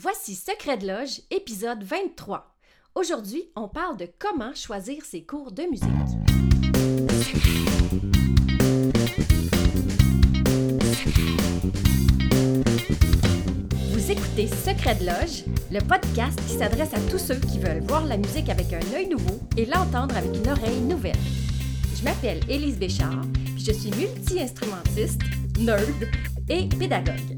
Voici 0.00 0.36
Secret 0.36 0.76
de 0.78 0.86
Loge, 0.86 1.22
épisode 1.32 1.82
23. 1.82 2.54
Aujourd'hui, 2.94 3.50
on 3.56 3.66
parle 3.66 3.96
de 3.96 4.08
comment 4.20 4.54
choisir 4.54 5.04
ses 5.04 5.24
cours 5.24 5.50
de 5.50 5.64
musique. 5.64 5.88
Vous 13.90 14.10
écoutez 14.12 14.46
Secret 14.46 14.94
de 14.94 15.06
Loge, 15.06 15.42
le 15.72 15.80
podcast 15.80 16.38
qui 16.46 16.56
s'adresse 16.56 16.94
à 16.94 17.00
tous 17.10 17.18
ceux 17.18 17.40
qui 17.40 17.58
veulent 17.58 17.82
voir 17.82 18.06
la 18.06 18.18
musique 18.18 18.50
avec 18.50 18.72
un 18.72 18.94
œil 18.94 19.08
nouveau 19.08 19.40
et 19.56 19.66
l'entendre 19.66 20.16
avec 20.16 20.32
une 20.32 20.48
oreille 20.48 20.80
nouvelle. 20.82 21.18
Je 21.96 22.04
m'appelle 22.04 22.38
Élise 22.48 22.78
Béchard, 22.78 23.24
puis 23.56 23.64
je 23.64 23.72
suis 23.72 23.90
multi-instrumentiste, 23.90 25.22
nerd 25.58 26.08
et 26.48 26.68
pédagogue. 26.68 27.37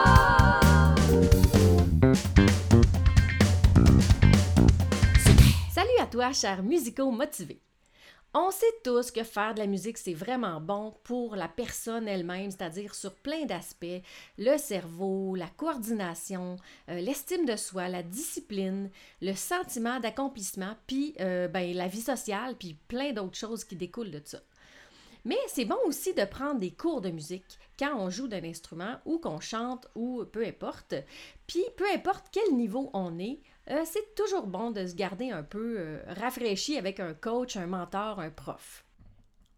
Toi, 6.11 6.33
cher 6.33 6.61
musicaux 6.61 7.09
motivés. 7.09 7.61
On 8.33 8.51
sait 8.51 8.65
tous 8.83 9.11
que 9.11 9.23
faire 9.23 9.53
de 9.53 9.59
la 9.59 9.65
musique, 9.65 9.97
c'est 9.97 10.13
vraiment 10.13 10.59
bon 10.59 10.93
pour 11.05 11.37
la 11.37 11.47
personne 11.47 12.05
elle-même, 12.05 12.51
c'est-à-dire 12.51 12.93
sur 12.95 13.13
plein 13.15 13.45
d'aspects, 13.45 14.01
le 14.37 14.57
cerveau, 14.57 15.35
la 15.35 15.47
coordination, 15.47 16.57
euh, 16.89 16.99
l'estime 16.99 17.45
de 17.45 17.55
soi, 17.55 17.87
la 17.87 18.03
discipline, 18.03 18.89
le 19.21 19.33
sentiment 19.33 20.01
d'accomplissement, 20.01 20.75
puis 20.85 21.15
euh, 21.21 21.47
ben, 21.47 21.73
la 21.73 21.87
vie 21.87 22.01
sociale, 22.01 22.55
puis 22.59 22.75
plein 22.89 23.13
d'autres 23.13 23.37
choses 23.37 23.63
qui 23.63 23.77
découlent 23.77 24.11
de 24.11 24.21
ça. 24.25 24.39
Mais 25.23 25.39
c'est 25.47 25.65
bon 25.65 25.77
aussi 25.85 26.13
de 26.13 26.25
prendre 26.25 26.59
des 26.59 26.71
cours 26.71 26.99
de 26.99 27.09
musique 27.09 27.57
quand 27.79 27.95
on 27.95 28.09
joue 28.09 28.27
d'un 28.27 28.43
instrument 28.43 28.97
ou 29.05 29.17
qu'on 29.19 29.39
chante 29.39 29.87
ou 29.95 30.25
peu 30.25 30.45
importe. 30.45 30.95
Puis 31.47 31.63
peu 31.77 31.85
importe 31.93 32.25
quel 32.33 32.53
niveau 32.55 32.89
on 32.93 33.17
est, 33.17 33.39
euh, 33.69 33.81
c'est 33.85 34.15
toujours 34.15 34.47
bon 34.47 34.71
de 34.71 34.87
se 34.87 34.95
garder 34.95 35.29
un 35.29 35.43
peu 35.43 35.75
euh, 35.77 35.99
rafraîchi 36.19 36.77
avec 36.77 36.99
un 36.99 37.13
coach, 37.13 37.57
un 37.57 37.67
mentor, 37.67 38.19
un 38.19 38.31
prof. 38.31 38.85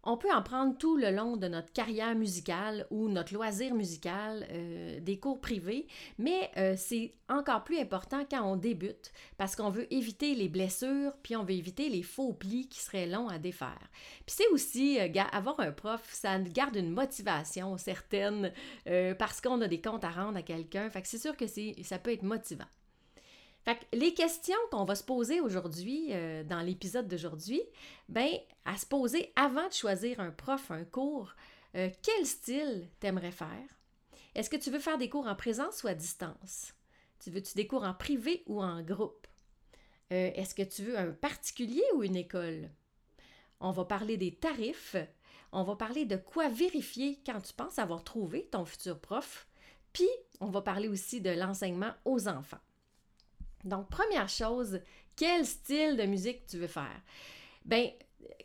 On 0.06 0.18
peut 0.18 0.32
en 0.34 0.44
prendre 0.44 0.78
tout 0.78 0.98
le 0.98 1.12
long 1.12 1.38
de 1.38 1.48
notre 1.48 1.72
carrière 1.72 2.14
musicale 2.14 2.86
ou 2.90 3.08
notre 3.08 3.34
loisir 3.34 3.74
musical, 3.74 4.46
euh, 4.52 5.00
des 5.00 5.18
cours 5.18 5.40
privés, 5.40 5.88
mais 6.18 6.52
c'est 6.76 7.14
encore 7.30 7.64
plus 7.64 7.80
important 7.80 8.26
quand 8.30 8.44
on 8.44 8.58
débute 8.58 9.14
parce 9.38 9.56
qu'on 9.56 9.70
veut 9.70 9.92
éviter 9.94 10.36
les 10.36 10.50
blessures, 10.50 11.14
puis 11.24 11.38
on 11.38 11.46
veut 11.46 11.54
éviter 11.54 11.88
les 11.88 12.04
faux 12.04 12.34
plis 12.34 12.68
qui 12.68 12.82
seraient 12.82 13.06
longs 13.06 13.30
à 13.30 13.40
défaire. 13.40 13.90
Puis 14.26 14.36
c'est 14.36 14.48
aussi, 14.50 15.00
avoir 15.32 15.58
un 15.62 15.72
prof, 15.72 16.02
ça 16.12 16.38
garde 16.38 16.76
une 16.76 16.92
motivation 16.92 17.78
certaine 17.78 18.52
parce 19.18 19.40
qu'on 19.40 19.62
a 19.62 19.70
des 19.70 19.80
comptes 19.80 20.04
à 20.04 20.10
rendre 20.10 20.38
à 20.38 20.42
quelqu'un, 20.42 20.90
fait 20.90 21.02
que 21.02 21.08
c'est 21.08 21.18
sûr 21.18 21.38
que 21.38 21.46
ça 21.48 21.98
peut 21.98 22.12
être 22.12 22.24
motivant. 22.24 22.68
Fait 23.64 23.78
que 23.78 23.86
les 23.96 24.14
questions 24.14 24.58
qu'on 24.72 24.84
va 24.84 24.96
se 24.96 25.04
poser 25.04 25.40
aujourd'hui, 25.40 26.08
euh, 26.12 26.44
dans 26.44 26.60
l'épisode 26.60 27.08
d'aujourd'hui, 27.08 27.62
ben, 28.10 28.30
à 28.66 28.78
se 28.78 28.86
poser 28.86 29.32
avant 29.36 29.68
de 29.68 29.74
choisir 29.74 30.20
un 30.20 30.32
prof, 30.32 30.70
un 30.70 30.84
cours, 30.84 31.34
euh, 31.76 31.90
quel 32.02 32.26
style 32.26 32.90
t'aimerais 33.00 33.32
faire? 33.32 33.68
Est-ce 34.36 34.50
que 34.50 34.58
tu 34.58 34.70
veux 34.70 34.80
faire 34.80 34.98
des 34.98 35.10
cours 35.10 35.28
en 35.28 35.36
présence 35.36 35.84
ou 35.84 35.88
à 35.88 35.94
distance? 35.94 36.74
Tu 37.20 37.30
veux-tu 37.30 37.54
des 37.56 37.66
cours 37.66 37.84
en 37.84 37.94
privé 37.94 38.44
ou 38.48 38.62
en 38.62 38.82
groupe? 38.82 39.28
Euh, 40.12 40.32
est-ce 40.36 40.56
que 40.56 40.64
tu 40.64 40.84
veux 40.84 40.98
un 40.98 41.12
particulier 41.12 41.84
ou 41.96 42.04
une 42.04 42.18
école? 42.18 42.70
On 43.62 43.72
va 43.72 43.86
parler 43.86 44.18
des 44.18 44.36
tarifs. 44.36 44.98
On 45.54 45.64
va 45.64 45.78
parler 45.78 46.06
de 46.06 46.18
quoi 46.18 46.50
vérifier 46.50 47.22
quand 47.26 47.40
tu 47.40 47.54
penses 47.54 47.80
avoir 47.80 48.04
trouvé 48.04 48.46
ton 48.52 48.66
futur 48.66 49.00
prof. 49.00 49.48
Puis, 49.94 50.10
on 50.42 50.50
va 50.50 50.62
parler 50.62 50.90
aussi 50.90 51.22
de 51.22 51.30
l'enseignement 51.30 51.94
aux 52.04 52.28
enfants. 52.28 52.58
Donc, 53.64 53.90
première 53.90 54.30
chose, 54.30 54.80
quel 55.16 55.46
style 55.46 55.98
de 55.98 56.04
musique 56.04 56.46
tu 56.48 56.58
veux 56.58 56.68
faire? 56.68 57.02
Bien, 57.66 57.92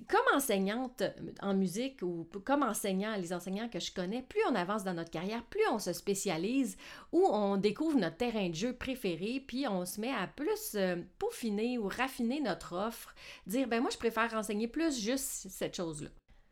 comme 0.09 0.37
enseignante 0.37 1.03
en 1.43 1.55
musique 1.55 2.03
ou 2.03 2.27
comme 2.45 2.63
enseignant, 2.63 3.17
les 3.17 3.33
enseignants 3.33 3.69
que 3.69 3.81
je 3.81 3.93
connais, 3.93 4.23
plus 4.23 4.41
on 4.51 4.55
avance 4.55 4.85
dans 4.85 4.95
notre 4.95 5.11
carrière, 5.11 5.45
plus 5.45 5.67
on 5.71 5.79
se 5.79 5.93
spécialise 5.93 6.77
ou 7.13 7.25
on 7.27 7.57
découvre 7.57 7.99
notre 7.99 8.17
terrain 8.17 8.49
de 8.49 8.55
jeu 8.55 8.73
préféré, 8.73 9.43
puis 9.47 9.67
on 9.67 9.85
se 9.85 10.01
met 10.01 10.13
à 10.13 10.27
plus 10.27 10.75
euh, 10.75 10.97
peaufiner 11.19 11.79
ou 11.79 11.89
raffiner 11.89 12.41
notre 12.41 12.75
offre, 12.75 13.15
dire 13.47 13.69
ben 13.69 13.81
moi 13.81 13.91
je 13.93 13.99
préfère 13.99 14.33
enseigner 14.35 14.69
plus 14.69 15.01
juste 15.01 15.49
cette 15.51 15.77
chose-là. 15.77 16.11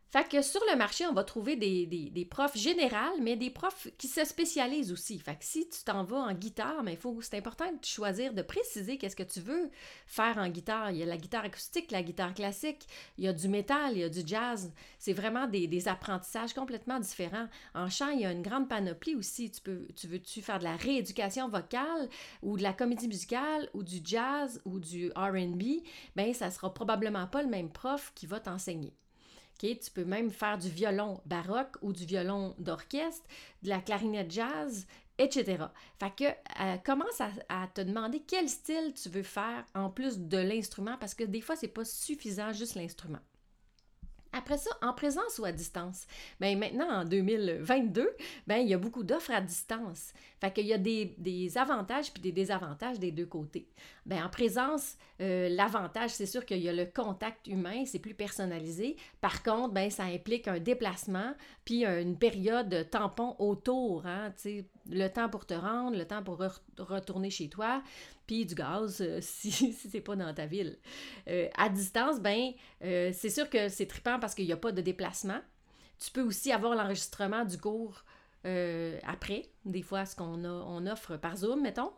Fait 0.09 0.29
que 0.29 0.41
sur 0.41 0.61
le 0.71 0.77
marché, 0.77 1.05
on 1.07 1.13
va 1.13 1.25
trouver 1.25 1.57
des, 1.57 2.29
profs 2.31 2.57
générales, 2.57 3.21
mais 3.21 3.37
des 3.37 3.51
profs 3.51 3.89
qui 3.99 4.07
se 4.07 4.25
spécialisent 4.25 4.93
aussi. 4.93 5.19
Fait 5.19 5.37
que 5.37 5.45
si 5.45 5.69
tu 5.69 5.83
t'en 5.85 6.05
vas 6.05 6.19
en 6.19 6.33
guitare, 6.33 6.85
mais 6.85 6.95
faut, 6.95 7.21
c'est 7.23 7.37
important 7.37 7.71
de 7.71 7.85
choisir, 7.85 8.33
de 8.33 8.43
préciser 8.43 8.99
qu'est-ce 8.99 9.17
que 9.17 9.25
tu 9.25 9.41
veux 9.41 9.71
faire 10.07 10.39
en 10.39 10.49
guitare. 10.49 10.93
Il 10.93 10.99
y 10.99 11.03
a 11.03 11.07
la 11.07 11.17
guitare 11.17 11.45
acoustique, 11.45 11.91
la 11.91 12.05
guitare 12.05 12.35
classique, 12.35 12.87
il 13.19 13.25
y 13.25 13.29
a 13.29 13.33
du 13.33 13.49
métal, 13.49 13.95
il 13.95 13.99
y 13.99 14.05
a 14.05 14.09
du 14.09 14.23
jazz. 14.25 14.73
C'est 14.99 15.13
vraiment 15.13 15.49
des, 15.49 15.89
apprentissages 15.89 16.55
complètement 16.55 17.01
différents. 17.01 17.49
En 17.75 17.91
chant, 17.91 18.11
il 18.11 18.21
y 18.21 18.27
a 18.27 18.33
une 18.33 18.43
grande 18.43 18.69
panoplie 18.69 19.15
aussi. 19.15 19.51
Tu, 19.51 19.61
peux, 19.61 19.87
tu 19.97 20.07
veux-tu 20.07 20.41
faire 20.41 20.59
de 20.59 20.65
la 20.65 20.77
rééducation 20.77 21.49
vocale 21.49 22.09
ou 22.43 22.57
de 22.57 22.63
la 22.63 22.73
comédie 22.73 23.09
musicale 23.09 23.69
ou 23.75 23.83
du 23.83 24.01
jazz 24.05 24.61
ou 24.65 24.79
du 24.79 25.11
R&B? 25.17 25.83
Bien, 26.15 26.33
ça 26.33 26.51
sera 26.51 26.73
probablement 26.73 27.27
pas 27.27 27.43
le 27.43 27.49
même 27.49 27.71
prof 27.71 28.13
qui 28.15 28.27
va 28.27 28.41
t'enseigner. 28.41 28.95
Tu 29.59 29.91
peux 29.95 30.05
même 30.05 30.31
faire 30.31 30.59
du 30.59 30.69
violon 30.69 31.21
baroque 31.27 31.77
ou 31.83 31.93
du 31.93 32.05
violon 32.05 32.55
d'orchestre, 32.59 33.27
de 33.63 33.69
la 33.69 33.81
clarinette 33.81 34.31
jazz, 34.31 34.87
etc. 35.19 35.65
Fait 35.99 36.15
que 36.15 36.25
euh, 36.25 36.77
commence 36.85 37.21
à, 37.21 37.31
à, 37.49 37.67
te 37.69 37.81
demander 37.81 38.23
quel 38.27 38.49
style 38.49 38.93
tu 38.95 39.09
veux 39.09 39.23
faire 39.23 39.65
en 39.75 39.91
plus 39.91 40.19
de 40.19 40.39
l'instrument 40.39 40.97
parce 40.99 41.15
que 41.15 41.25
des 41.25 41.41
fois, 41.41 41.57
c'est 41.57 41.69
pas 41.69 41.85
suffisant 41.85 42.53
juste 42.53 42.75
l'instrument. 42.75 43.21
Après 44.37 44.59
ça, 44.59 44.71
en 44.83 44.93
présence 44.93 45.39
ou 45.39 45.47
à 45.47 45.53
distance? 45.53 46.07
Bien, 46.41 46.57
maintenant, 46.57 46.91
en 46.91 47.05
2022, 47.05 48.11
bien, 48.47 48.59
il 48.59 48.69
y 48.69 48.75
a 48.75 48.79
beaucoup 48.79 49.03
d'offres 49.03 49.31
à 49.31 49.41
distance. 49.41 50.13
Fait 50.41 50.53
qu'il 50.53 50.67
y 50.67 50.75
a 50.75 50.79
des, 50.79 51.57
avantages 51.57 52.13
puis 52.13 52.23
des 52.23 52.33
désavantages 52.33 52.99
des 52.99 53.11
deux 53.11 53.25
côtés. 53.25 53.67
Bien, 54.05 54.27
en 54.27 54.29
présence, 54.29 54.97
euh, 55.23 55.49
l'avantage, 55.49 56.11
c'est 56.11 56.27
sûr 56.27 56.45
qu'il 56.45 56.59
y 56.59 56.69
a 56.69 56.73
le 56.75 56.85
contact 56.85 57.47
humain, 57.47 57.85
c'est 57.87 57.99
plus 57.99 58.15
personnalisé. 58.15 58.97
Par 59.23 59.43
contre, 59.43 59.73
bien, 59.73 59.89
ça 59.89 60.05
implique 60.05 60.49
un 60.49 60.59
déplacement 60.59 61.33
puis 61.65 61.87
une 61.87 62.19
période 62.19 62.69
de 62.69 62.83
tampon 62.83 63.35
autour, 63.39 64.05
hein, 64.07 64.33
le 64.91 65.09
temps 65.09 65.31
pour 65.31 65.47
te 65.47 65.55
rendre, 65.55 65.97
le 65.97 66.05
temps 66.07 66.23
pour 66.23 66.43
retourner 66.79 67.31
chez 67.31 67.49
toi 67.49 67.83
puis 68.27 68.45
du 68.45 68.57
gaz 68.57 69.01
euh, 69.01 69.19
si, 69.23 69.53
si 69.53 69.73
c'est 69.73 70.01
pas 70.01 70.17
dans 70.17 70.35
ta 70.35 70.47
ville. 70.47 70.79
Euh, 71.29 71.49
à 71.57 71.69
distance, 71.69 72.21
ben 72.21 72.53
c'est 72.81 73.31
sûr 73.31 73.49
que 73.49 73.69
c'est 73.69 73.87
trippant 73.87 74.19
parce 74.27 74.35
qu'il 74.35 74.47
n'y 74.47 74.53
a 74.53 74.57
pas 74.57 74.73
de 74.73 74.83
déplacement. 74.83 75.39
Tu 76.01 76.11
peux 76.11 76.23
aussi 76.23 76.51
avoir 76.51 76.75
l'enregistrement 76.75 77.45
du 77.45 77.59
cours 77.59 78.05
après, 79.05 79.51
des 79.65 79.83
fois 79.83 80.05
ce 80.05 80.17
qu'on 80.17 80.45
on 80.45 80.87
offre 80.89 81.17
par 81.17 81.37
Zoom, 81.37 81.63
mettons. 81.63 81.93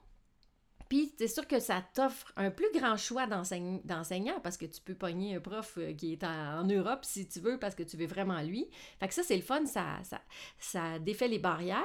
Puis, 0.90 1.12
c'est 1.18 1.28
sûr 1.28 1.46
que 1.46 1.58
ça 1.58 1.82
t'offre 1.94 2.32
un 2.36 2.50
plus 2.50 2.70
grand 2.74 2.96
choix 2.96 3.26
d'enseignants 3.26 4.40
parce 4.42 4.56
que 4.58 4.66
tu 4.66 4.80
peux 4.82 4.94
pogner 4.94 5.36
un 5.36 5.40
prof 5.40 5.78
qui 5.96 6.12
est 6.12 6.24
en, 6.24 6.64
Europe 6.64 7.00
si 7.02 7.26
tu 7.26 7.40
veux 7.40 7.58
parce 7.58 7.74
que 7.74 7.82
tu 7.82 7.96
veux 7.96 8.06
vraiment 8.06 8.40
lui. 8.42 8.68
Fait 9.00 9.08
que 9.08 9.14
ça, 9.14 9.22
c'est 9.22 9.36
le 9.36 9.42
fun, 9.42 9.64
ça 9.66 10.98
défait 10.98 11.28
les 11.28 11.38
barrières. 11.38 11.82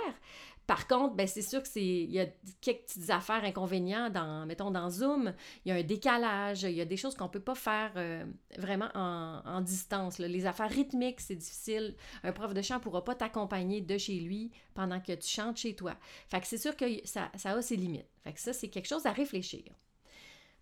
Par 0.65 0.87
contre, 0.87 1.15
ben, 1.15 1.27
c'est 1.27 1.41
sûr 1.41 1.61
que 1.61 1.67
il 1.77 2.11
y 2.11 2.19
a 2.19 2.25
quelques 2.61 2.83
petites 2.83 3.09
affaires 3.09 3.43
inconvénients 3.43 4.09
dans 4.09 4.45
mettons 4.45 4.71
dans 4.71 4.89
Zoom, 4.89 5.33
il 5.65 5.69
y 5.69 5.71
a 5.71 5.75
un 5.75 5.83
décalage, 5.83 6.63
il 6.63 6.71
y 6.71 6.81
a 6.81 6.85
des 6.85 6.95
choses 6.95 7.15
qu'on 7.15 7.27
peut 7.27 7.41
pas 7.41 7.55
faire 7.55 7.91
euh, 7.97 8.25
vraiment 8.57 8.89
en, 8.95 9.61
distance. 9.61 10.19
Les 10.19 10.45
affaires 10.45 10.69
rythmiques, 10.69 11.19
c'est 11.19 11.35
difficile. 11.35 11.95
Un 12.23 12.31
prof 12.31 12.53
de 12.53 12.61
chant 12.61 12.79
pourra 12.79 13.03
pas 13.03 13.15
t'accompagner 13.15 13.81
de 13.81 13.97
chez 13.97 14.19
lui 14.19 14.51
pendant 14.73 14.99
que 14.99 15.13
tu 15.13 15.27
chantes 15.27 15.57
chez 15.57 15.75
toi. 15.75 15.95
Fait 16.29 16.39
que 16.39 16.47
c'est 16.47 16.57
sûr 16.57 16.75
que 16.75 16.85
ça, 17.05 17.29
ça 17.35 17.51
a 17.51 17.61
ses 17.61 17.75
limites. 17.75 18.07
Fait 18.23 18.33
que 18.33 18.39
ça, 18.39 18.53
c'est 18.53 18.69
quelque 18.69 18.87
chose 18.87 19.05
à 19.05 19.11
réfléchir. 19.11 19.63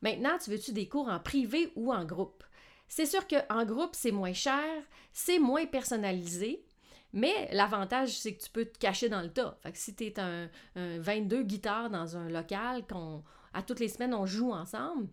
Maintenant, 0.02 0.38
tu 0.44 0.50
veux-tu 0.50 0.74
des 0.74 0.88
cours 0.88 1.10
en 1.10 1.20
privé 1.20 1.72
ou 1.76 1.94
en 1.94 2.06
groupe? 2.06 2.44
C'est 2.88 3.06
sûr 3.06 3.26
qu'en 3.28 3.66
groupe, 3.66 3.92
c'est 3.94 4.12
moins 4.12 4.34
cher, 4.34 4.84
c'est 5.14 5.40
moins 5.40 5.66
personnalisé, 5.66 6.66
mais 7.14 7.50
l'avantage, 7.52 8.18
c'est 8.18 8.36
que 8.36 8.44
tu 8.44 8.50
peux 8.50 8.66
te 8.66 8.78
cacher 8.78 9.10
dans 9.10 9.22
le 9.22 9.30
tas. 9.30 9.58
Fait 9.62 9.72
que 9.72 9.78
si 9.78 9.96
tu 9.96 10.06
es 10.06 10.20
un, 10.20 10.50
22 10.76 11.44
guitares 11.44 11.90
dans 11.90 12.18
un 12.18 12.30
local, 12.30 12.86
qu'on 12.88 13.24
à 13.54 13.62
toutes 13.62 13.80
les 13.80 13.90
semaines, 13.90 14.14
on 14.14 14.26
joue 14.26 14.52
ensemble. 14.52 15.08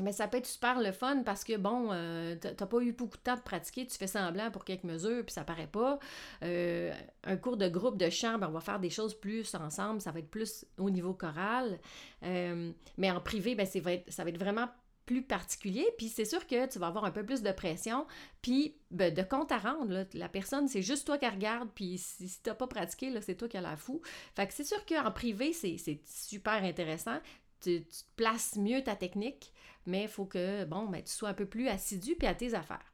Mais 0.00 0.12
ça 0.12 0.28
peut 0.28 0.36
être 0.36 0.46
super 0.46 0.80
le 0.80 0.92
fun 0.92 1.22
parce 1.24 1.42
que, 1.42 1.56
bon, 1.56 1.88
euh, 1.90 2.36
t'as 2.36 2.66
pas 2.66 2.80
eu 2.80 2.92
beaucoup 2.92 3.16
de 3.16 3.22
temps 3.22 3.34
de 3.34 3.40
pratiquer, 3.40 3.84
tu 3.84 3.96
fais 3.96 4.06
semblant 4.06 4.50
pour 4.52 4.64
quelques 4.64 4.84
mesures, 4.84 5.24
puis 5.24 5.32
ça 5.32 5.42
paraît 5.42 5.66
pas. 5.66 5.98
Euh, 6.44 6.92
un 7.24 7.36
cours 7.36 7.56
de 7.56 7.68
groupe 7.68 7.96
de 7.96 8.08
chant, 8.08 8.38
ben, 8.38 8.46
on 8.48 8.52
va 8.52 8.60
faire 8.60 8.78
des 8.78 8.90
choses 8.90 9.18
plus 9.18 9.52
ensemble, 9.56 10.00
ça 10.00 10.12
va 10.12 10.20
être 10.20 10.30
plus 10.30 10.64
au 10.76 10.90
niveau 10.90 11.14
choral. 11.14 11.80
Euh, 12.22 12.70
mais 12.96 13.10
en 13.10 13.20
privé, 13.20 13.56
ben, 13.56 13.66
ça 13.66 13.80
va 13.80 14.30
être 14.30 14.38
vraiment 14.38 14.68
plus 15.08 15.22
particulier, 15.22 15.86
puis 15.96 16.10
c'est 16.10 16.26
sûr 16.26 16.46
que 16.46 16.66
tu 16.66 16.78
vas 16.78 16.88
avoir 16.88 17.06
un 17.06 17.10
peu 17.10 17.24
plus 17.24 17.40
de 17.40 17.50
pression, 17.50 18.06
puis 18.42 18.74
ben, 18.90 19.12
de 19.12 19.22
compte 19.22 19.50
à 19.50 19.56
rendre, 19.56 20.04
la 20.12 20.28
personne, 20.28 20.68
c'est 20.68 20.82
juste 20.82 21.06
toi 21.06 21.16
qui 21.16 21.26
regarde, 21.26 21.70
puis 21.74 21.96
si, 21.96 22.28
si 22.28 22.42
t'as 22.42 22.54
pas 22.54 22.66
pratiqué, 22.66 23.10
c'est 23.22 23.34
toi 23.34 23.48
qui 23.48 23.56
as 23.56 23.62
la 23.62 23.78
fou. 23.78 24.02
Fait 24.36 24.52
c'est 24.52 24.64
sûr 24.64 24.84
qu'en 24.84 25.10
privé, 25.10 25.54
c'est 25.54 25.78
super 26.04 26.62
intéressant, 26.62 27.18
tu, 27.62 27.82
tu, 27.84 28.04
places 28.16 28.56
mieux 28.56 28.84
ta 28.84 28.96
technique, 28.96 29.54
mais 29.86 30.02
il 30.02 30.08
faut 30.08 30.26
que, 30.26 30.66
bon, 30.66 30.84
ben, 30.84 31.02
tu 31.02 31.10
sois 31.10 31.30
un 31.30 31.34
peu 31.34 31.46
plus 31.46 31.68
assidu 31.68 32.14
puis 32.14 32.28
à 32.28 32.34
tes 32.34 32.52
affaires. 32.52 32.92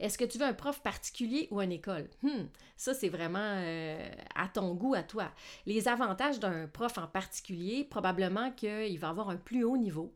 Est-ce 0.00 0.16
que 0.16 0.24
tu 0.24 0.38
veux 0.38 0.44
un 0.44 0.52
prof 0.54 0.80
particulier 0.80 1.48
ou 1.50 1.60
une 1.60 1.72
école? 1.72 2.08
Hmm, 2.22 2.46
ça, 2.76 2.94
c'est 2.94 3.08
vraiment 3.08 3.38
euh, 3.40 4.08
à 4.34 4.48
ton 4.48 4.74
goût, 4.74 4.94
à 4.94 5.02
toi. 5.02 5.30
Les 5.66 5.88
avantages 5.88 6.38
d'un 6.38 6.68
prof 6.68 6.98
en 6.98 7.06
particulier, 7.06 7.84
probablement 7.84 8.52
qu'il 8.52 8.98
va 8.98 9.08
avoir 9.08 9.30
un 9.30 9.36
plus 9.36 9.64
haut 9.64 9.76
niveau. 9.76 10.14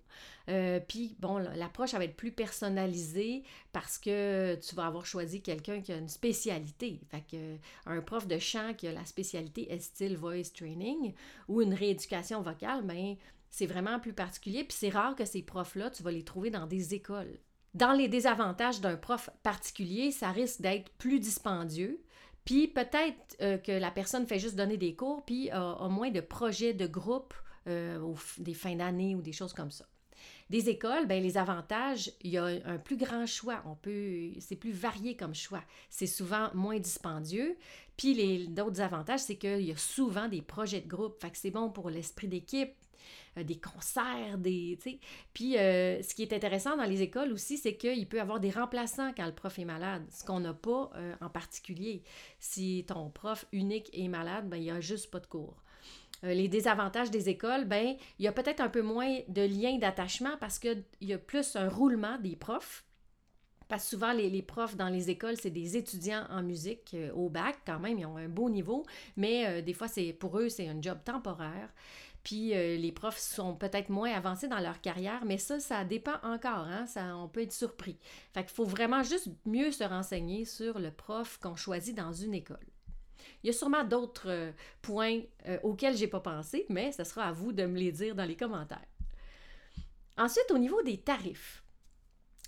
Euh, 0.49 0.81
puis, 0.81 1.17
bon, 1.19 1.39
l'approche 1.39 1.95
va 1.95 2.05
être 2.05 2.17
plus 2.17 2.33
personnalisée 2.33 3.43
parce 3.73 3.99
que 3.99 4.57
tu 4.57 4.75
vas 4.75 4.87
avoir 4.87 5.07
choisi 5.07 5.43
quelqu'un 5.43 5.81
qui 5.81 5.93
a 5.93 5.97
une 5.97 6.09
spécialité. 6.09 7.01
Fait 7.11 7.61
un 7.87 8.01
prof 8.01 8.27
de 8.27 8.39
chant 8.39 8.75
qui 8.75 8.87
a 8.89 8.93
la 8.93 9.05
spécialité 9.05 9.77
style 9.81 10.17
voice 10.17 10.53
training 10.55 11.15
ou 11.49 11.63
une 11.63 11.75
rééducation 11.75 12.43
vocale, 12.43 12.83
ben 12.83 13.17
c'est 13.51 13.67
vraiment 13.67 14.01
plus 14.01 14.15
particulier. 14.15 14.65
Puis 14.65 14.77
c'est 14.79 14.89
rare 14.89 15.15
que 15.15 15.25
ces 15.25 15.43
profs-là, 15.43 15.91
tu 15.91 16.03
vas 16.03 16.11
les 16.11 16.25
trouver 16.25 16.51
dans 16.51 16.67
des 16.67 16.95
écoles. 16.95 17.39
Dans 17.75 17.93
les 17.93 18.09
désavantages 18.09 18.81
d'un 18.81 18.97
prof 18.97 19.31
particulier, 19.43 20.11
ça 20.11 20.31
risque 20.31 20.61
d'être 20.61 20.91
plus 20.99 21.21
dispendieux. 21.21 22.03
Puis 22.45 22.69
peut-être 22.69 23.37
euh, 23.41 23.57
que 23.57 23.73
la 23.73 23.91
personne 23.91 24.27
fait 24.27 24.39
juste 24.39 24.57
donner 24.57 24.77
des 24.77 24.95
cours, 24.95 25.25
puis 25.25 25.51
a, 25.51 25.89
moins 25.89 26.11
de 26.11 26.21
projets 26.21 26.75
de 26.75 26.87
groupe, 26.87 27.35
euh, 27.69 28.15
des 28.39 28.55
fins 28.55 28.77
d'année 28.77 29.15
ou 29.15 29.23
des 29.23 29.33
choses 29.33 29.53
comme 29.53 29.71
ça. 29.71 29.87
Des 30.51 30.69
écoles, 30.69 31.07
ben, 31.07 31.23
les 31.23 31.39
avantages, 31.39 32.13
il 32.21 32.33
y 32.33 32.39
a 32.39 32.45
un 32.45 32.79
plus 32.79 32.97
grand 32.97 33.27
choix. 33.27 33.63
On 33.65 33.75
peut, 33.75 34.33
c'est 34.41 34.57
plus 34.57 34.73
varié 34.73 35.17
comme 35.17 35.35
choix. 35.35 35.63
C'est 35.89 36.07
souvent 36.07 36.51
moins 36.53 36.79
dispendieux. 36.79 37.57
Puis 37.97 38.13
les 38.13 38.47
d'autres 38.47 38.81
avantages, 38.81 39.21
c'est 39.21 39.37
qu'il 39.37 39.63
y 39.63 39.73
a 39.73 39.77
souvent 39.77 40.29
des 40.29 40.43
projets 40.43 40.81
de 40.81 40.89
groupe. 40.89 41.19
Fait 41.21 41.31
que 41.31 41.39
c'est 41.39 41.51
bon 41.51 41.71
pour 41.71 41.89
l'esprit 41.89 42.29
d'équipe, 42.29 42.75
des 43.37 43.59
concerts, 43.59 44.39
des. 44.39 44.79
Puis 45.33 45.57
euh, 45.57 46.03
ce 46.03 46.15
qui 46.15 46.23
est 46.23 46.33
intéressant 46.33 46.77
dans 46.77 46.85
les 46.85 47.03
écoles 47.03 47.33
aussi, 47.33 47.57
c'est 47.57 47.77
qu'il 47.77 48.07
peut 48.07 48.19
y 48.19 48.21
avoir 48.21 48.41
des 48.41 48.51
remplaçants 48.51 49.13
quand 49.17 49.27
le 49.27 49.33
prof 49.33 49.59
est 49.59 49.65
malade, 49.65 50.05
ce 50.11 50.25
qu'on 50.25 50.41
n'a 50.41 50.53
pas 50.53 50.91
euh, 50.97 51.15
en 51.21 51.31
particulier. 51.31 52.03
Si 52.39 52.85
ton 52.87 53.09
prof 53.11 53.47
unique 53.53 53.91
est 53.95 54.09
malade, 54.09 54.49
ben, 54.49 54.57
il 54.57 54.65
n'y 54.65 54.71
a 54.71 54.81
juste 54.81 55.11
pas 55.11 55.21
de 55.21 55.27
cours. 55.27 55.63
les 56.23 56.49
désavantages 56.49 57.11
des 57.11 57.29
écoles, 57.29 57.65
ben, 57.65 57.97
il 58.19 58.25
y 58.25 58.29
a 58.29 58.33
peut-être 58.33 58.61
un 58.61 58.69
peu 58.69 58.83
moins 58.83 59.21
de 59.29 59.43
liens 59.43 59.79
d'attachement 59.79 60.37
parce 60.39 60.59
qu'il 60.59 60.85
y 61.01 61.13
a 61.15 61.19
plus 61.19 61.57
un 61.57 61.69
roulement 61.69 62.19
des 62.19 62.37
profs. 62.37 62.85
Parce 63.69 63.85
que 63.85 63.91
souvent, 63.91 64.13
les, 64.13 64.29
les 64.29 64.43
profs 64.43 64.77
dans 64.77 64.91
les 64.91 65.09
écoles, 65.09 65.39
c'est 65.41 65.51
des 65.51 65.79
étudiants 65.79 66.27
en 66.29 66.43
musique 66.43 66.95
au 67.15 67.31
bac, 67.31 67.57
quand 67.65 67.79
même, 67.79 67.99
ils 67.99 68.05
ont 68.05 68.19
un 68.19 68.29
beau 68.29 68.51
niveau, 68.51 68.85
mais 69.17 69.63
des 69.63 69.73
fois, 69.73 69.89
c'est 69.89 70.13
pour 70.13 70.39
eux, 70.39 70.51
c'est 70.51 70.69
un 70.69 70.83
job 70.83 70.99
temporaire. 71.03 71.71
Puis 72.23 72.55
euh, 72.55 72.77
les 72.77 72.93
profs 72.93 73.19
sont 73.19 73.55
peut-être 73.55 73.89
moins 73.89 74.13
avancés 74.13 74.49
dans 74.49 74.61
leur 74.61 74.81
carrière, 74.81 75.25
mais 75.25 75.39
ça, 75.39 75.59
ça 75.59 75.85
dépend 75.85 76.17
encore. 76.23 76.67
Hein? 76.67 76.87
Ça, 76.87 77.17
on 77.17 77.29
peut 77.29 77.43
être 77.43 77.53
surpris. 77.53 77.99
Fait 78.33 78.45
qu'il 78.45 78.55
faut 78.55 78.65
vraiment 78.65 79.03
juste 79.03 79.29
mieux 79.45 79.73
se 79.73 79.85
renseigner 79.85 80.45
sur 80.45 80.79
le 80.79 80.91
prof 80.91 81.39
qu'on 81.43 81.57
choisit 81.57 81.97
dans 81.97 82.13
une 82.13 82.35
école. 82.35 82.59
Il 83.43 83.49
y 83.49 83.51
a 83.51 83.53
sûrement 83.53 83.85
d'autres 83.85 84.31
euh, 84.31 84.53
points 84.83 85.21
euh, 85.49 85.59
auxquels 85.63 85.97
j'ai 85.97 86.07
pas 86.07 86.21
pensé, 86.21 86.65
mais 86.69 86.93
ce 86.93 87.03
sera 87.05 87.25
à 87.25 87.33
vous 87.33 87.53
de 87.53 87.65
me 87.65 87.79
les 87.79 87.91
dire 87.91 88.15
dans 88.15 88.25
les 88.25 88.37
commentaires. 88.37 88.87
Ensuite, 90.17 90.51
au 90.53 90.59
niveau 90.59 90.81
des 90.83 90.99
tarifs. 90.99 91.62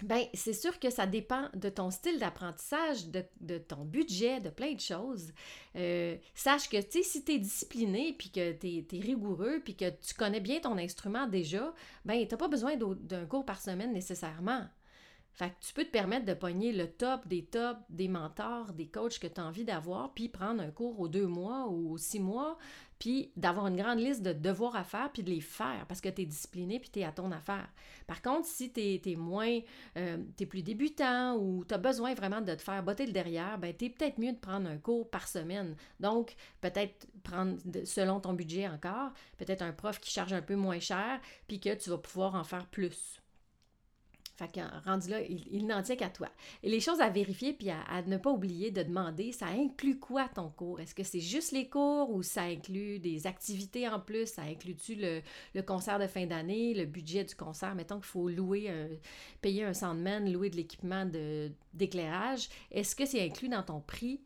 Ben, 0.02 0.25
c'est 0.35 0.52
sûr 0.52 0.81
que 0.81 0.91
ça 0.91 1.06
dépend 1.06 1.49
de 1.55 1.69
ton 1.69 1.91
style 1.91 2.19
d'apprentissage, 2.19 3.06
de, 3.08 3.58
ton 3.58 3.85
budget, 3.85 4.41
de 4.41 4.50
plein 4.50 4.73
de 4.73 4.81
choses. 4.81 5.32
Euh, 5.76 6.17
sache 6.35 6.69
que, 6.69 6.81
tu 6.81 6.99
sais, 6.99 7.02
si 7.05 7.25
tu 7.25 7.32
es 7.32 7.38
discipliné, 7.38 8.12
puis 8.12 8.31
que 8.31 8.52
tu 8.52 8.96
es, 8.96 9.00
rigoureux, 9.00 9.61
puis 9.62 9.76
que 9.76 9.88
tu 9.91 10.14
connais 10.14 10.41
bien 10.41 10.58
ton 10.58 10.79
instrument 10.79 11.29
déjà, 11.29 11.73
ben, 12.05 12.26
tu 12.26 12.35
n'as 12.35 12.38
pas 12.38 12.49
besoin 12.49 12.76
d'un 12.76 13.25
cours 13.26 13.44
par 13.44 13.61
semaine 13.61 13.93
nécessairement. 13.93 14.67
Fait 15.34 15.52
tu 15.60 15.75
peux 15.75 15.84
te 15.84 15.90
permettre 15.90 16.26
de 16.26 16.34
pogner 16.34 16.72
le 16.72 16.86
top 16.86 17.26
des 17.26 17.44
tops, 17.44 17.81
des 17.90 18.06
mentors, 18.06 18.72
des 18.72 18.86
coachs 18.86 19.19
que 19.19 19.26
tu 19.26 19.40
as 19.40 19.44
envie 19.44 19.64
d'avoir, 19.64 20.14
puis 20.14 20.28
prendre 20.28 20.62
un 20.62 20.70
cours 20.70 21.00
aux 21.00 21.08
deux 21.08 21.26
mois 21.26 21.66
ou 21.69 21.98
six 21.98 22.20
mois, 22.20 22.56
puis 23.00 23.32
d'avoir 23.36 23.66
une 23.66 23.76
grande 23.76 23.98
liste 23.98 24.22
de 24.22 24.32
devoirs 24.32 24.76
à 24.76 24.84
faire, 24.84 25.10
puis 25.12 25.25
de 25.25 25.31
les 25.31 25.40
faire 25.40 25.86
parce 25.88 26.00
que 26.00 26.08
tu 26.08 26.22
es 26.22 26.25
discipliné, 26.25 26.78
puis 26.78 26.88
tu 26.88 27.00
es 27.00 27.04
à 27.04 27.10
ton 27.10 27.32
affaire. 27.32 27.69
Par 28.06 28.22
contre, 28.22 28.46
si 28.46 28.72
tu 28.72 28.81
es, 28.81 29.16
moins, 29.16 29.58
euh, 29.96 30.19
tu 30.36 30.44
es 30.44 30.46
plus 30.46 30.62
débutant 30.62 31.37
ou 31.37 31.64
tu 31.64 31.75
as 31.75 31.78
besoin 31.78 32.14
vraiment 32.14 32.40
de 32.40 32.54
te 32.54 32.62
faire 32.62 32.84
botter 32.84 33.04
le 33.04 33.12
derrière, 33.12 33.58
ben 33.58 33.75
tu 33.76 33.87
es 33.87 33.90
peut-être 33.90 34.19
mieux 34.19 34.32
de 34.32 34.38
prendre 34.38 34.69
un 34.70 34.78
cours 34.78 35.10
par 35.10 35.26
semaine. 35.26 35.75
Donc, 35.98 36.37
peut-être 36.60 37.08
prendre, 37.25 37.58
selon 37.84 38.20
ton 38.20 38.34
budget 38.34 38.69
encore, 38.69 39.10
peut-être 39.38 39.62
un 39.62 39.72
prof 39.72 39.98
qui 39.98 40.12
charge 40.12 40.32
un 40.32 40.42
peu 40.42 40.54
moins 40.54 40.78
cher, 40.78 41.20
puis 41.48 41.58
que 41.58 41.75
tu 41.75 41.90
vas 41.90 41.98
pouvoir 41.98 42.37
en 42.37 42.44
faire 42.44 42.66
plus. 42.66 43.20
Fait 44.36 44.48
que 44.48 44.60
rendu 44.84 45.10
là, 45.10 45.20
il, 45.22 45.66
n'en 45.66 45.82
tient 45.82 45.94
qu'à 45.94 46.10
toi. 46.10 46.28
Et 46.64 46.69
les 46.69 46.81
choses 46.81 47.00
à 47.00 47.08
vérifier 47.08 47.52
puis 47.52 47.70
à, 47.70 48.02
ne 48.02 48.16
pas 48.16 48.31
oublier 48.31 48.72
de 48.72 48.82
demander, 48.82 49.31
ça 49.31 49.46
inclut 49.46 49.98
quoi 49.98 50.28
ton 50.28 50.48
cours? 50.48 50.81
Est-ce 50.81 50.94
que 50.94 51.04
c'est 51.04 51.20
juste 51.20 51.52
les 51.52 51.69
cours 51.69 52.10
ou 52.10 52.22
ça 52.22 52.42
inclut 52.42 52.98
des 52.98 53.28
activités 53.28 53.88
en 53.88 54.00
plus? 54.00 54.26
Ça 54.26 54.42
inclut-tu 54.42 54.96
le, 54.96 55.62
concert 55.62 56.00
de 56.00 56.08
fin 56.08 56.26
d'année, 56.26 56.75
le 56.75 56.84
budget 56.84 57.22
du 57.22 57.36
concert? 57.36 57.76
Mettons 57.76 57.96
qu'il 57.96 58.06
faut 58.06 58.28
louer, 58.28 58.70
payer 59.40 59.64
un 59.64 59.72
soundman, 59.72 60.32
louer 60.32 60.50
de 60.50 60.56
l'équipement 60.56 61.08
d'éclairage. 61.72 62.48
Est-ce 62.72 62.96
que 62.96 63.06
c'est 63.06 63.22
inclus 63.22 63.48
dans 63.48 63.62
ton 63.62 63.80
prix? 63.80 64.20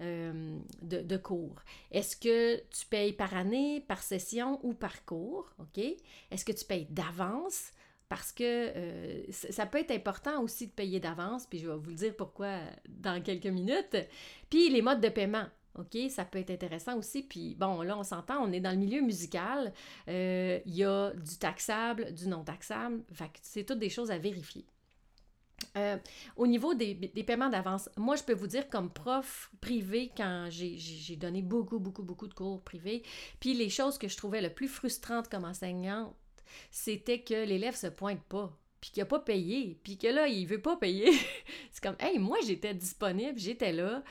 Euh, 0.00 0.58
de, 0.82 1.02
de, 1.02 1.16
cours? 1.16 1.62
Est-ce 1.92 2.16
que 2.16 2.56
tu 2.56 2.84
payes 2.86 3.12
par 3.12 3.32
année, 3.36 3.80
par 3.80 4.02
session 4.02 4.58
ou 4.64 4.74
par 4.74 5.04
cours? 5.04 5.48
Est-ce 6.32 6.44
que 6.44 6.50
tu 6.50 6.64
payes 6.64 6.88
d'avance? 6.90 7.70
Parce 8.08 8.32
que 8.32 8.44
euh, 8.44 9.22
ça 9.30 9.66
peut 9.66 9.78
être 9.78 9.90
important 9.90 10.42
aussi 10.42 10.66
de 10.66 10.72
payer 10.72 11.00
d'avance, 11.00 11.46
puis 11.46 11.58
je 11.58 11.68
vais 11.68 11.76
vous 11.76 11.90
le 11.90 11.96
dire 11.96 12.14
pourquoi 12.16 12.58
dans 12.88 13.22
quelques 13.22 13.46
minutes. 13.46 13.96
Puis 14.50 14.70
les 14.70 14.82
modes 14.82 15.00
de 15.00 15.08
paiement. 15.08 15.46
OK, 15.76 15.98
ça 16.08 16.24
peut 16.24 16.38
être 16.38 16.50
intéressant 16.50 16.96
aussi. 16.96 17.22
Puis 17.22 17.56
bon, 17.56 17.82
là, 17.82 17.98
on 17.98 18.04
s'entend, 18.04 18.38
on 18.40 18.52
est 18.52 18.60
dans 18.60 18.70
le 18.70 18.76
milieu 18.76 19.00
musical. 19.00 19.72
Euh, 20.08 20.60
il 20.66 20.76
y 20.76 20.84
a 20.84 21.10
du 21.10 21.36
taxable, 21.36 22.14
du 22.14 22.28
non 22.28 22.44
taxable. 22.44 23.02
Fait 23.12 23.24
que 23.24 23.38
c'est 23.42 23.64
toutes 23.64 23.80
des 23.80 23.90
choses 23.90 24.12
à 24.12 24.18
vérifier. 24.18 24.64
Euh, 25.76 25.96
au 26.36 26.46
niveau 26.46 26.74
des, 26.74 26.94
des 26.94 27.24
paiements 27.24 27.48
d'avance, 27.48 27.88
moi, 27.96 28.14
je 28.14 28.22
peux 28.22 28.34
vous 28.34 28.46
dire, 28.46 28.68
comme 28.68 28.90
prof 28.90 29.50
privé, 29.60 30.12
quand 30.16 30.46
j'ai 30.50 31.16
donné 31.16 31.42
beaucoup, 31.42 31.80
beaucoup, 31.80 32.02
beaucoup 32.02 32.28
de 32.28 32.34
cours 32.34 32.62
privés, 32.62 33.02
puis 33.40 33.54
les 33.54 33.70
choses 33.70 33.98
que 33.98 34.06
je 34.06 34.16
trouvais 34.16 34.42
le 34.42 34.50
plus 34.50 34.68
frustrantes 34.68 35.28
comme 35.28 35.44
enseignante, 35.44 36.14
c'était 36.70 37.20
que 37.20 37.44
l'élève 37.44 37.76
se 37.76 37.86
pointe 37.86 38.22
pas, 38.22 38.56
puis 38.80 38.90
qu'il 38.90 39.00
n'a 39.00 39.06
pas 39.06 39.20
payé, 39.20 39.78
puis 39.82 39.96
que 39.96 40.08
là, 40.08 40.28
il 40.28 40.46
veut 40.46 40.60
pas 40.60 40.76
payer. 40.76 41.10
c'est 41.72 41.82
comme, 41.82 41.96
hey, 42.00 42.18
moi, 42.18 42.38
j'étais 42.46 42.74
disponible, 42.74 43.38
j'étais 43.38 43.72
là. 43.72 44.02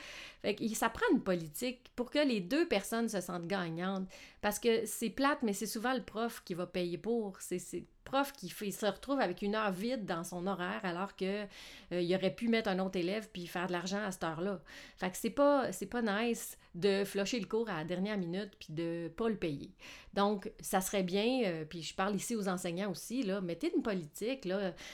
Fait 0.42 0.54
que 0.54 0.68
ça 0.74 0.88
prend 0.88 1.06
une 1.12 1.22
politique 1.22 1.90
pour 1.94 2.10
que 2.10 2.18
les 2.18 2.40
deux 2.40 2.66
personnes 2.66 3.08
se 3.08 3.20
sentent 3.20 3.46
gagnantes. 3.46 4.08
Parce 4.44 4.58
que 4.58 4.84
c'est 4.84 5.08
plate, 5.08 5.38
mais 5.42 5.54
c'est 5.54 5.64
souvent 5.64 5.94
le 5.94 6.02
prof 6.02 6.42
qui 6.44 6.52
va 6.52 6.66
payer 6.66 6.98
pour. 6.98 7.40
C'est 7.40 7.86
prof 8.04 8.30
qui 8.32 8.50
se 8.50 8.84
retrouve 8.84 9.18
avec 9.18 9.40
une 9.40 9.54
heure 9.54 9.72
vide 9.72 10.04
dans 10.04 10.22
son 10.22 10.46
horaire 10.46 10.80
alors 10.82 11.16
que 11.16 11.44
euh, 11.92 12.00
il 12.02 12.14
aurait 12.14 12.34
pu 12.34 12.48
mettre 12.48 12.68
un 12.68 12.78
autre 12.78 12.98
élève 12.98 13.26
puis 13.32 13.46
faire 13.46 13.68
de 13.68 13.72
l'argent 13.72 14.02
à 14.04 14.12
cette 14.12 14.24
heure-là. 14.24 14.60
Fait 14.98 15.10
que 15.10 15.16
c'est 15.16 15.30
pas 15.30 16.02
nice 16.02 16.58
de 16.74 17.04
flusher 17.04 17.40
le 17.40 17.46
cours 17.46 17.70
à 17.70 17.78
la 17.78 17.84
dernière 17.84 18.18
minute 18.18 18.50
puis 18.58 18.74
de 18.74 19.10
pas 19.16 19.28
le 19.30 19.36
payer. 19.36 19.72
Donc 20.12 20.52
ça 20.60 20.80
serait 20.80 21.02
bien 21.02 21.42
euh, 21.46 21.64
puis 21.64 21.82
je 21.82 21.94
parle 21.94 22.14
ici 22.14 22.36
aux 22.36 22.48
enseignants 22.48 22.90
aussi 22.90 23.22
là, 23.22 23.40
mettez 23.40 23.72
une 23.74 23.82
politique 23.82 24.46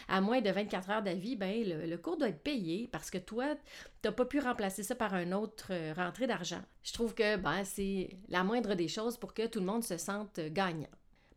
à 0.08 0.20
moins 0.20 0.40
de 0.40 0.50
24 0.50 0.90
heures 0.90 1.02
d'avis, 1.02 1.36
ben 1.36 1.64
le, 1.66 1.96
cours 1.96 2.16
doit 2.16 2.28
être 2.28 2.42
payé 2.42 2.88
parce 2.92 3.10
que 3.10 3.18
toi 3.18 3.56
t'as 4.02 4.12
pas 4.12 4.24
pu 4.24 4.38
remplacer 4.38 4.82
ça 4.82 4.94
par 4.94 5.14
un 5.14 5.32
autre 5.32 5.68
euh, 5.70 5.92
rentrée 5.94 6.26
d'argent. 6.26 6.62
Je 6.82 6.92
trouve 6.92 7.14
que 7.14 7.36
ben 7.36 7.64
c'est 7.64 8.16
la 8.28 8.42
moindre 8.42 8.74
des 8.74 8.88
choses 8.88 9.16
pour 9.16 9.34
que 9.34 9.46
tout 9.46 9.60
le 9.60 9.66
monde 9.66 9.84
se 9.84 9.98
sente 9.98 10.40
gagnant. 10.40 10.88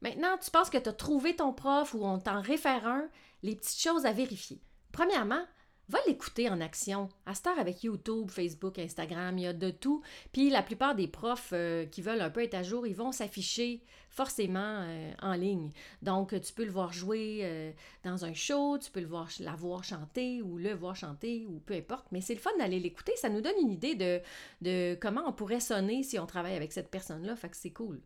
Maintenant, 0.01 0.37
tu 0.37 0.51
penses 0.51 0.69
que 0.69 0.77
tu 0.77 0.89
as 0.89 0.93
trouvé 0.93 1.35
ton 1.35 1.53
prof 1.53 1.93
ou 1.93 2.05
on 2.05 2.19
t'en 2.19 2.41
réfère 2.41 2.87
un, 2.87 3.07
les 3.41 3.55
petites 3.55 3.81
choses 3.81 4.05
à 4.05 4.11
vérifier. 4.11 4.61
Premièrement, 4.91 5.43
va 5.89 5.99
l'écouter 6.07 6.49
en 6.49 6.61
action. 6.61 7.09
À 7.25 7.33
cette 7.33 7.47
avec 7.47 7.83
YouTube, 7.83 8.29
Facebook, 8.29 8.79
Instagram, 8.79 9.37
il 9.37 9.43
y 9.43 9.47
a 9.47 9.53
de 9.53 9.69
tout. 9.69 10.01
Puis 10.31 10.49
la 10.49 10.63
plupart 10.63 10.95
des 10.95 11.07
profs 11.07 11.51
euh, 11.53 11.85
qui 11.85 12.01
veulent 12.01 12.21
un 12.21 12.29
peu 12.29 12.43
être 12.43 12.55
à 12.55 12.63
jour, 12.63 12.87
ils 12.87 12.95
vont 12.95 13.11
s'afficher 13.11 13.81
forcément 14.13 14.81
euh, 14.83 15.11
en 15.21 15.33
ligne. 15.33 15.71
Donc, 16.01 16.39
tu 16.39 16.53
peux 16.53 16.63
le 16.63 16.71
voir 16.71 16.93
jouer 16.93 17.39
euh, 17.41 17.71
dans 18.03 18.25
un 18.25 18.33
show, 18.33 18.77
tu 18.77 18.91
peux 18.91 18.99
le 18.99 19.07
voir, 19.07 19.27
la 19.39 19.55
voir 19.55 19.83
chanter 19.83 20.41
ou 20.41 20.57
le 20.57 20.73
voir 20.73 20.95
chanter 20.95 21.47
ou 21.47 21.59
peu 21.59 21.73
importe. 21.73 22.05
Mais 22.11 22.21
c'est 22.21 22.35
le 22.35 22.39
fun 22.39 22.51
d'aller 22.59 22.79
l'écouter. 22.79 23.13
Ça 23.15 23.29
nous 23.29 23.41
donne 23.41 23.55
une 23.59 23.71
idée 23.71 23.95
de, 23.95 24.95
comment 25.01 25.23
on 25.25 25.33
pourrait 25.33 25.59
sonner 25.59 26.03
si 26.03 26.19
on 26.19 26.27
travaille 26.27 26.55
avec 26.55 26.71
cette 26.71 26.89
personne-là. 26.89 27.35
Fait 27.35 27.49
que 27.49 27.57
c'est 27.57 27.71
cool. 27.71 27.99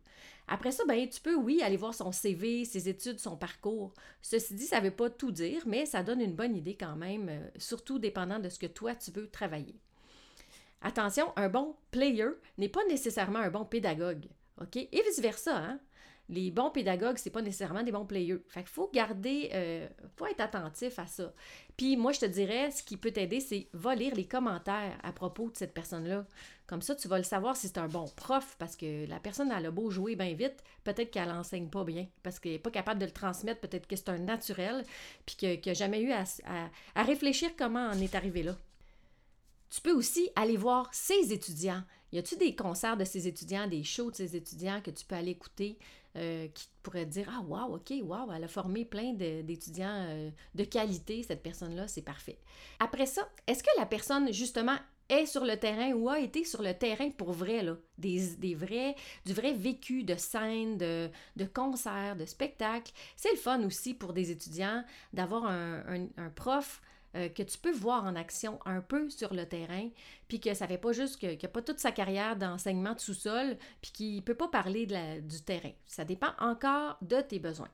Après 0.48 0.72
ça, 0.72 0.82
ben, 0.86 1.06
tu 1.06 1.20
peux, 1.20 1.34
oui, 1.34 1.60
aller 1.62 1.76
voir 1.76 1.94
son 1.94 2.10
CV, 2.10 2.64
ses 2.64 2.88
études, 2.88 3.20
son 3.20 3.36
parcours. 3.36 3.92
Ceci 4.22 4.54
dit, 4.54 4.64
ça 4.64 4.80
ne 4.80 4.86
veut 4.86 4.96
pas 4.96 5.10
tout 5.10 5.30
dire, 5.30 5.62
mais 5.66 5.84
ça 5.84 6.02
donne 6.02 6.22
une 6.22 6.34
bonne 6.34 6.56
idée 6.56 6.74
quand 6.74 6.96
même, 6.96 7.28
euh, 7.28 7.48
surtout 7.58 7.98
dépendant 7.98 8.38
de 8.38 8.48
ce 8.48 8.58
que 8.58 8.66
toi, 8.66 8.94
tu 8.94 9.10
veux 9.10 9.28
travailler. 9.28 9.78
Attention, 10.80 11.32
un 11.36 11.50
bon 11.50 11.76
player 11.90 12.30
n'est 12.56 12.70
pas 12.70 12.84
nécessairement 12.88 13.40
un 13.40 13.50
bon 13.50 13.66
pédagogue. 13.66 14.26
OK? 14.60 14.76
Et 14.76 15.02
vice-versa, 15.02 15.56
hein? 15.56 15.80
Les 16.30 16.50
bons 16.50 16.70
pédagogues, 16.70 17.16
c'est 17.16 17.30
pas 17.30 17.40
nécessairement 17.40 17.82
des 17.82 17.92
bons 17.92 18.04
players. 18.04 18.42
Fait 18.48 18.60
qu'il 18.60 18.68
faut 18.68 18.90
garder, 18.92 19.48
euh, 19.54 19.88
faut 20.16 20.26
être 20.26 20.40
attentif 20.40 20.98
à 20.98 21.06
ça. 21.06 21.32
Puis 21.78 21.96
moi, 21.96 22.12
je 22.12 22.20
te 22.20 22.26
dirais, 22.26 22.70
ce 22.70 22.82
qui 22.82 22.98
peut 22.98 23.10
t'aider, 23.10 23.40
c'est 23.40 23.68
va 23.72 23.94
lire 23.94 24.14
les 24.14 24.26
commentaires 24.26 24.98
à 25.02 25.12
propos 25.12 25.50
de 25.50 25.56
cette 25.56 25.72
personne-là. 25.72 26.26
Comme 26.66 26.82
ça, 26.82 26.94
tu 26.94 27.08
vas 27.08 27.16
le 27.16 27.24
savoir 27.24 27.56
si 27.56 27.68
c'est 27.68 27.78
un 27.78 27.88
bon 27.88 28.04
prof, 28.14 28.56
parce 28.58 28.76
que 28.76 29.06
la 29.08 29.20
personne, 29.20 29.50
elle 29.56 29.64
a 29.64 29.70
beau 29.70 29.90
jouer 29.90 30.16
bien 30.16 30.34
vite, 30.34 30.62
peut-être 30.84 31.10
qu'elle 31.10 31.28
n'enseigne 31.28 31.70
pas 31.70 31.84
bien, 31.84 32.06
parce 32.22 32.38
qu'elle 32.38 32.52
n'est 32.52 32.58
pas 32.58 32.70
capable 32.70 33.00
de 33.00 33.06
le 33.06 33.12
transmettre, 33.12 33.60
peut-être 33.60 33.86
que 33.86 33.96
c'est 33.96 34.10
un 34.10 34.18
naturel, 34.18 34.84
puis 35.24 35.36
qu'elle 35.36 35.60
n'a 35.64 35.72
jamais 35.72 36.02
eu 36.02 36.12
à, 36.12 36.24
à 36.94 37.02
réfléchir 37.04 37.52
comment 37.56 37.88
on 37.94 38.00
est 38.02 38.14
arrivé 38.14 38.42
là. 38.42 38.54
Tu 39.70 39.80
peux 39.80 39.92
aussi 39.92 40.30
aller 40.36 40.58
voir 40.58 40.88
ses 40.92 41.32
étudiants. 41.32 41.82
Y 42.12 42.18
a-tu 42.18 42.36
des 42.36 42.54
concerts 42.54 42.96
de 42.96 43.04
ses 43.04 43.28
étudiants, 43.28 43.66
des 43.66 43.84
shows 43.84 44.10
de 44.10 44.16
ses 44.16 44.36
étudiants 44.36 44.80
que 44.82 44.90
tu 44.90 45.04
peux 45.04 45.14
aller 45.14 45.32
écouter? 45.32 45.78
Euh, 46.18 46.48
qui 46.48 46.68
pourraient 46.82 47.06
te 47.06 47.10
dire 47.10 47.30
Ah, 47.32 47.42
wow, 47.42 47.76
OK, 47.76 47.92
wow, 48.02 48.32
elle 48.34 48.44
a 48.44 48.48
formé 48.48 48.84
plein 48.84 49.12
d'étudiants 49.12 50.06
euh, 50.08 50.30
de, 50.54 50.64
qualité, 50.64 51.22
cette 51.22 51.42
personne-là, 51.42 51.88
c'est 51.88 52.02
parfait. 52.02 52.38
Après 52.80 53.06
ça, 53.06 53.28
est-ce 53.46 53.62
que 53.62 53.70
la 53.78 53.86
personne, 53.86 54.32
justement, 54.32 54.76
est 55.08 55.26
sur 55.26 55.44
le 55.44 55.56
terrain 55.56 55.92
ou 55.92 56.08
a 56.08 56.20
été 56.20 56.44
sur 56.44 56.62
le 56.62 56.74
terrain 56.74 57.10
pour 57.10 57.32
vrai, 57.32 57.62
là, 57.62 57.76
des, 57.96 58.36
des 58.36 58.54
vrais, 58.54 58.94
du 59.24 59.32
vrai 59.32 59.52
vécu 59.52 60.04
de 60.04 60.16
scène, 60.16 60.76
de, 60.76 61.08
de 61.36 61.44
concert, 61.44 62.16
de 62.16 62.26
spectacle. 62.26 62.92
C'est 63.16 63.30
le 63.30 63.38
fun 63.38 63.62
aussi 63.64 63.94
pour 63.94 64.12
des 64.12 64.30
étudiants 64.30 64.84
d'avoir 65.12 65.46
un, 65.46 66.08
un 66.16 66.30
prof 66.34 66.82
euh, 67.16 67.28
que 67.28 67.42
tu 67.42 67.58
peux 67.58 67.72
voir 67.72 68.04
en 68.04 68.16
action 68.16 68.58
un 68.66 68.80
peu 68.80 69.08
sur 69.10 69.32
le 69.32 69.46
terrain, 69.46 69.88
puis 70.28 70.40
que 70.40 70.52
ça 70.54 70.66
fait 70.66 70.78
pas 70.78 70.92
juste 70.92 71.18
qu'il 71.18 71.38
n'a 71.40 71.48
pas 71.48 71.62
toute 71.62 71.78
sa 71.78 71.92
carrière 71.92 72.36
d'enseignement 72.36 72.94
de 72.94 73.00
sous-sol, 73.00 73.56
puis 73.80 73.92
qu'il 73.92 74.22
peut 74.22 74.34
pas 74.34 74.48
parler 74.48 74.86
de 74.86 75.20
du 75.20 75.40
terrain. 75.42 75.72
Ça 75.86 76.04
dépend 76.04 76.32
encore 76.38 76.98
de 77.02 77.20
tes 77.20 77.38
besoins. 77.38 77.70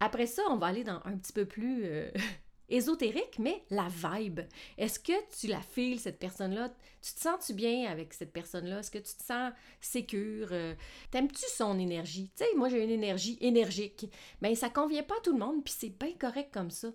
Après 0.00 0.26
ça, 0.26 0.42
on 0.48 0.56
va 0.56 0.68
aller 0.68 0.84
dans 0.84 1.00
un 1.04 1.16
petit 1.16 1.32
peu 1.32 1.44
plus 1.44 1.84
euh, 1.84 2.10
ésotérique, 2.68 3.38
mais 3.38 3.64
la 3.70 3.88
vibe. 3.88 4.40
Est-ce 4.76 5.00
que 5.00 5.12
tu 5.38 5.48
la 5.48 5.60
files, 5.60 5.98
cette 5.98 6.18
personne-là? 6.18 6.70
Tu 7.02 7.14
te 7.14 7.20
sens-tu 7.20 7.54
bien 7.54 7.90
avec 7.90 8.12
cette 8.12 8.32
personne-là? 8.32 8.80
Est-ce 8.80 8.90
que 8.90 8.98
tu 8.98 9.14
te 9.14 9.22
sens 9.22 9.52
sécure? 9.80 10.48
Euh, 10.52 10.74
t'aimes-tu 11.10 11.44
son 11.54 11.78
énergie? 11.78 12.30
Tu 12.36 12.44
sais, 12.44 12.50
moi, 12.56 12.68
j'ai 12.68 12.82
une 12.82 12.90
énergie 12.90 13.38
énergique. 13.40 14.06
Bien, 14.40 14.54
ça 14.54 14.70
convient 14.70 15.02
pas 15.02 15.16
à 15.16 15.20
tout 15.20 15.32
le 15.32 15.38
monde, 15.38 15.64
puis 15.64 15.74
c'est 15.76 15.98
bien 15.98 16.12
correct 16.18 16.52
comme 16.52 16.70
ça. 16.70 16.88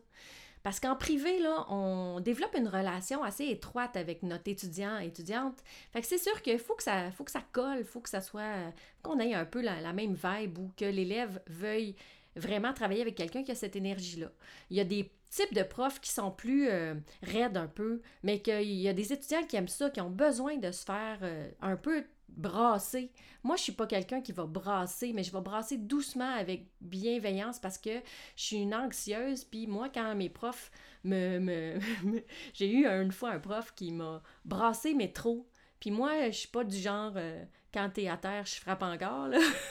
Parce 0.64 0.80
qu'en 0.80 0.96
privé, 0.96 1.40
là, 1.40 1.66
on 1.70 2.22
développe 2.22 2.56
une 2.58 2.70
relation 2.70 3.22
assez 3.22 3.46
étroite 3.48 3.98
avec 3.98 4.24
notre 4.24 4.50
étudiant, 4.50 4.98
étudiante. 4.98 5.58
Fait 5.92 6.00
que 6.00 6.08
c'est 6.08 6.18
sûr 6.18 6.42
qu'il 6.42 6.58
faut 6.58 6.76
que 6.76 6.84
ça, 6.84 7.12
faut 7.12 7.26
que 7.26 7.32
ça 7.32 7.44
colle, 7.52 7.84
faut 7.84 8.00
que 8.00 8.10
ça 8.10 8.22
soit, 8.22 8.72
qu'on 9.02 9.20
ait 9.20 9.34
un 9.34 9.46
peu 9.46 9.62
la, 9.62 9.92
même 9.92 10.16
vibe 10.16 10.58
ou 10.58 10.72
que 10.78 10.86
l'élève 10.86 11.42
veuille 11.48 11.96
vraiment 12.38 12.74
travailler 12.74 13.02
avec 13.02 13.16
quelqu'un 13.16 13.44
qui 13.44 13.52
a 13.52 13.56
cette 13.56 13.76
énergie-là. 13.76 14.32
Il 14.70 14.78
y 14.78 14.80
a 14.80 14.86
des 14.86 15.12
types 15.30 15.54
de 15.54 15.64
profs 15.64 16.00
qui 16.00 16.12
sont 16.12 16.32
plus 16.32 16.70
euh, 16.70 16.96
raides 17.24 17.58
un 17.58 17.68
peu, 17.68 18.02
mais 18.24 18.40
qu'il 18.40 18.74
y 18.74 18.88
a 18.88 18.94
des 18.94 19.12
étudiants 19.12 19.44
qui 19.44 19.58
aiment 19.58 19.68
ça, 19.68 19.90
qui 19.90 20.00
ont 20.00 20.10
besoin 20.10 20.58
de 20.58 20.72
se 20.72 20.86
faire 20.86 21.20
euh, 21.24 21.50
un 21.62 21.76
peu 21.76 22.06
brasser. 22.36 23.12
Moi, 23.44 23.56
je 23.56 23.64
suis 23.64 23.72
pas 23.72 23.88
quelqu'un 23.88 24.22
qui 24.22 24.32
va 24.32 24.46
brasser, 24.46 25.14
mais 25.14 25.24
je 25.24 25.32
vais 25.32 25.42
brasser 25.42 25.78
doucement 25.78 26.34
avec 26.34 26.68
bienveillance 26.82 27.60
parce 27.60 27.78
que 27.78 27.92
je 28.36 28.44
suis 28.44 28.58
une 28.58 28.74
anxieuse. 28.74 29.44
Puis 29.44 29.68
moi, 29.68 29.90
quand 29.90 30.16
mes 30.16 30.30
profs 30.30 30.72
me... 31.04 31.40
me, 31.40 31.80
J'ai 32.54 32.72
eu 32.72 32.86
une 32.86 33.12
fois 33.12 33.32
un 33.32 33.40
prof 33.40 33.74
qui 33.76 33.92
m'a 33.92 34.22
brassé, 34.46 34.94
mais 34.94 35.12
trop. 35.12 35.48
Puis 35.80 35.92
moi, 35.92 36.30
je 36.30 36.38
suis 36.38 36.48
pas 36.48 36.64
du 36.64 36.78
genre, 36.78 37.12
euh, 37.18 37.44
quand 37.74 37.90
t'es 37.94 38.08
à 38.08 38.16
terre, 38.16 38.46
je 38.46 38.56
frappe 38.56 38.84
encore. 38.84 39.28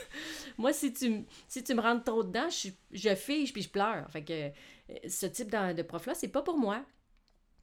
Moi, 0.58 0.74
si 0.74 0.92
tu, 0.92 1.24
si 1.48 1.64
tu 1.64 1.74
me 1.74 1.80
rentres 1.80 2.04
trop 2.04 2.22
dedans, 2.22 2.48
je, 2.50 3.14
fige 3.14 3.54
puis 3.54 3.62
je 3.62 3.70
pleure. 3.70 4.10
Fait 4.10 4.22
que 4.22 4.32
euh, 4.32 4.50
ce 5.08 5.24
type 5.24 5.50
de, 5.50 5.72
de 5.72 5.82
prof-là, 5.82 6.14
c'est 6.14 6.28
pas 6.28 6.42
pour 6.42 6.58
moi. 6.58 6.84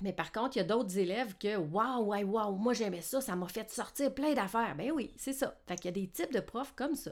Mais 0.02 0.14
par 0.14 0.32
contre, 0.32 0.58
il 0.58 0.60
y 0.60 0.62
a 0.62 0.66
d'autres 0.66 0.98
élèves 0.98 1.36
que 1.38 1.58
Waouh, 1.58 2.04
waouh, 2.06 2.24
waouh, 2.24 2.56
moi 2.56 2.74
j'aimais 2.74 3.02
ça, 3.02 3.22
ça 3.22 3.36
m'a 3.36 3.48
fait 3.48 3.70
sortir 3.70 4.14
plein 4.14 4.34
d'affaires. 4.34 4.76
Ben 4.76 4.92
oui, 4.92 5.12
c'est 5.18 5.34
ça. 5.34 5.56
Fait 5.68 5.76
qu'il 5.76 5.86
y 5.86 5.90
a 5.90 5.92
des 5.92 6.08
types 6.08 6.34
de 6.34 6.40
profs 6.40 6.74
comme 6.76 6.96
ça. 6.96 7.12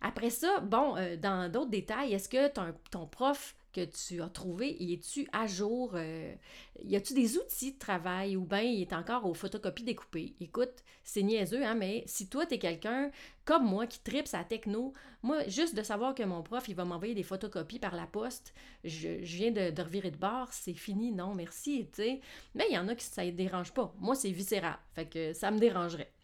Après 0.00 0.30
ça, 0.30 0.60
bon, 0.60 0.96
euh, 0.96 1.16
dans 1.16 1.50
d'autres 1.50 1.70
détails, 1.70 2.12
est-ce 2.12 2.28
que 2.28 2.48
ton, 2.48 2.74
ton 2.90 3.06
prof 3.06 3.56
que 3.76 3.84
tu 3.84 4.22
as 4.22 4.28
trouvé, 4.30 4.74
y 4.80 4.94
es-tu 4.94 5.28
à 5.32 5.46
jour? 5.46 5.92
Euh, 5.94 6.34
y 6.82 6.96
a-tu 6.96 7.12
des 7.12 7.36
outils 7.36 7.72
de 7.72 7.78
travail 7.78 8.34
ou 8.34 8.44
bien 8.46 8.62
il 8.62 8.80
est 8.80 8.94
encore 8.94 9.26
aux 9.26 9.34
photocopies 9.34 9.84
découpées? 9.84 10.34
Écoute, 10.40 10.82
c'est 11.04 11.22
niaiseux, 11.22 11.62
hein, 11.62 11.74
mais 11.74 12.02
si 12.06 12.28
toi, 12.28 12.46
tu 12.46 12.54
es 12.54 12.58
quelqu'un 12.58 13.10
comme 13.44 13.66
moi 13.66 13.86
qui 13.86 14.00
tripe 14.00 14.28
sa 14.28 14.44
techno, 14.44 14.94
moi, 15.22 15.46
juste 15.48 15.74
de 15.74 15.82
savoir 15.82 16.14
que 16.14 16.22
mon 16.22 16.42
prof, 16.42 16.66
il 16.68 16.74
va 16.74 16.86
m'envoyer 16.86 17.14
des 17.14 17.22
photocopies 17.22 17.78
par 17.78 17.94
la 17.94 18.06
poste, 18.06 18.54
je, 18.82 19.08
viens 19.08 19.50
de, 19.50 19.70
de, 19.70 19.82
revirer 19.82 20.10
de 20.10 20.16
bord, 20.16 20.48
c'est 20.52 20.74
fini, 20.74 21.12
non, 21.12 21.34
merci, 21.34 21.86
tu 21.92 22.02
sais. 22.02 22.20
Mais 22.54 22.64
il 22.70 22.74
y 22.74 22.78
en 22.78 22.88
a 22.88 22.94
qui 22.94 23.04
ça 23.04 23.24
ne 23.24 23.30
dérange 23.30 23.72
pas. 23.72 23.94
Moi, 23.98 24.14
c'est 24.14 24.30
viscéral, 24.30 24.78
fait 24.94 25.06
que 25.06 25.32
ça 25.34 25.50
me 25.50 25.58
dérangerait. 25.58 26.15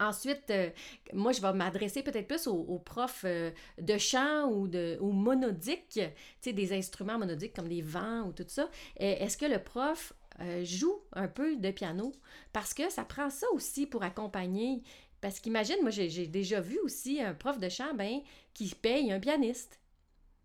Ensuite, 0.00 0.50
euh, 0.50 0.70
moi, 1.12 1.32
je 1.32 1.40
vais 1.40 1.52
m'adresser 1.52 2.02
peut-être 2.02 2.26
plus 2.26 2.46
aux, 2.46 2.78
profs 2.78 3.24
euh, 3.24 3.50
de 3.80 3.96
chant 3.98 4.48
ou, 4.50 4.66
de, 4.66 4.98
ou 5.00 5.12
monodiques, 5.12 6.00
des 6.44 6.72
instruments 6.72 7.18
monodiques 7.18 7.54
comme 7.54 7.68
des 7.68 7.82
vents 7.82 8.22
ou 8.22 8.32
tout 8.32 8.44
ça. 8.48 8.68
Est-ce 8.96 9.36
que 9.36 9.46
le 9.46 9.62
prof 9.62 10.12
euh, 10.40 10.64
joue 10.64 11.00
un 11.12 11.28
peu 11.28 11.56
de 11.56 11.70
piano? 11.70 12.12
Parce 12.52 12.74
que 12.74 12.90
ça 12.90 13.04
prend 13.04 13.30
ça 13.30 13.46
aussi 13.52 13.86
pour 13.86 14.02
accompagner. 14.02 14.82
Parce 15.20 15.40
qu'imagine, 15.40 15.76
moi, 15.80 15.90
j'ai 15.90 16.26
déjà 16.26 16.60
vu 16.60 16.78
aussi 16.80 17.22
un 17.22 17.34
prof 17.34 17.58
de 17.58 17.68
chant 17.68 17.94
ben, 17.94 18.20
qui 18.52 18.74
paye 18.74 19.10
un 19.12 19.20
pianiste. 19.20 19.80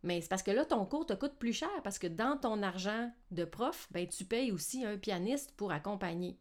Mais 0.04 0.22
c'est 0.22 0.30
parce 0.30 0.44
que 0.44 0.52
là, 0.52 0.64
ton 0.64 0.86
cours 0.86 1.06
te 1.06 1.14
coûte 1.14 1.34
plus 1.38 1.52
cher 1.52 1.70
parce 1.84 2.00
que 2.00 2.08
dans 2.08 2.38
ton 2.38 2.64
argent 2.64 3.12
de 3.32 3.44
prof, 3.44 3.88
ben, 3.92 4.08
tu 4.08 4.24
payes 4.24 4.52
aussi 4.52 4.86
un 4.86 4.98
pianiste 4.98 5.52
pour 5.58 5.72
accompagner. 5.72 6.38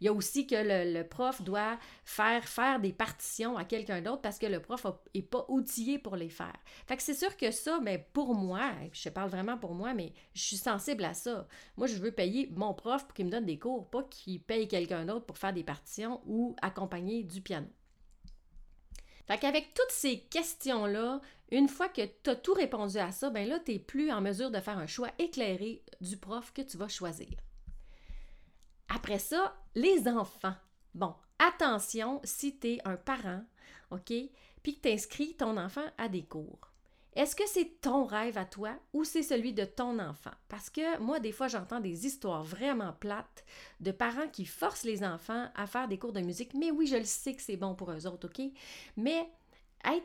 Il 0.00 0.06
y 0.06 0.08
a 0.08 0.12
aussi 0.12 0.48
que 0.48 0.56
le, 0.58 1.04
prof 1.04 1.42
doit 1.42 1.78
faire 2.04 2.48
faire 2.48 2.80
des 2.80 2.92
partitions 2.92 3.56
à 3.56 3.64
quelqu'un 3.64 4.02
d'autre 4.02 4.20
parce 4.20 4.40
que 4.40 4.46
le 4.46 4.58
prof 4.58 4.84
n'est 5.14 5.22
pas 5.22 5.44
outillé 5.48 5.96
pour 5.98 6.16
les 6.16 6.28
faire. 6.28 6.56
Fait 6.88 6.96
que 6.96 7.02
c'est 7.04 7.14
sûr 7.14 7.36
que 7.36 7.52
ça, 7.52 7.78
mais 7.80 8.04
pour 8.12 8.34
moi, 8.34 8.72
je 8.92 9.08
parle 9.10 9.30
vraiment 9.30 9.56
pour 9.56 9.74
moi, 9.74 9.94
mais 9.94 10.12
je 10.34 10.42
suis 10.42 10.56
sensible 10.56 11.04
à 11.04 11.14
ça. 11.14 11.46
Moi, 11.76 11.86
je 11.86 11.94
veux 11.94 12.10
payer 12.10 12.50
mon 12.56 12.74
prof 12.74 13.04
pour 13.04 13.14
qu'il 13.14 13.26
me 13.26 13.30
donne 13.30 13.46
des 13.46 13.60
cours, 13.60 13.88
pas 13.90 14.02
qu'il 14.02 14.42
paye 14.42 14.66
quelqu'un 14.66 15.04
d'autre 15.04 15.24
pour 15.24 15.38
faire 15.38 15.52
des 15.52 15.62
partitions 15.62 16.20
ou 16.26 16.56
accompagner 16.62 17.22
du 17.22 17.40
piano. 17.40 17.68
Fait 19.28 19.38
qu'avec 19.38 19.72
toutes 19.72 19.92
ces 19.92 20.18
questions-là, 20.18 21.20
une 21.52 21.68
fois 21.68 21.88
que 21.88 22.02
tu 22.24 22.30
as 22.30 22.34
tout 22.34 22.54
répondu 22.54 22.98
à 22.98 23.12
ça, 23.12 23.30
ben 23.30 23.48
là, 23.48 23.60
tu 23.60 23.72
n'es 23.72 23.78
plus 23.78 24.10
en 24.10 24.20
mesure 24.20 24.50
de 24.50 24.58
faire 24.58 24.78
un 24.78 24.88
choix 24.88 25.10
éclairé 25.18 25.84
du 26.00 26.16
prof 26.16 26.52
que 26.52 26.62
tu 26.62 26.76
vas 26.76 26.88
choisir. 26.88 27.28
Après 28.94 29.18
ça, 29.18 29.54
les 29.74 30.06
enfants. 30.08 30.54
Bon, 30.94 31.14
attention 31.38 32.20
si 32.24 32.58
tu 32.58 32.78
un 32.84 32.96
parent, 32.96 33.42
OK, 33.90 34.12
puis 34.62 34.76
que 34.76 34.82
tu 34.82 34.92
inscris 34.92 35.34
ton 35.34 35.56
enfant 35.56 35.86
à 35.96 36.08
des 36.08 36.24
cours. 36.24 36.58
Est-ce 37.14 37.36
que 37.36 37.46
c'est 37.46 37.80
ton 37.80 38.04
rêve 38.04 38.38
à 38.38 38.46
toi 38.46 38.70
ou 38.92 39.04
c'est 39.04 39.22
celui 39.22 39.52
de 39.52 39.64
ton 39.64 39.98
enfant? 39.98 40.30
Parce 40.48 40.70
que 40.70 40.98
moi, 40.98 41.20
des 41.20 41.32
fois, 41.32 41.48
j'entends 41.48 41.80
des 41.80 42.06
histoires 42.06 42.42
vraiment 42.42 42.94
plates 42.94 43.44
de 43.80 43.92
parents 43.92 44.28
qui 44.28 44.46
forcent 44.46 44.84
les 44.84 45.04
enfants 45.04 45.48
à 45.54 45.66
faire 45.66 45.88
des 45.88 45.98
cours 45.98 46.14
de 46.14 46.20
musique. 46.20 46.54
Mais 46.54 46.70
oui, 46.70 46.86
je 46.86 46.96
le 46.96 47.04
sais 47.04 47.34
que 47.34 47.42
c'est 47.42 47.56
bon 47.56 47.74
pour 47.74 47.90
eux 47.90 48.06
autres, 48.06 48.28
OK? 48.28 48.50
Mais 48.96 49.28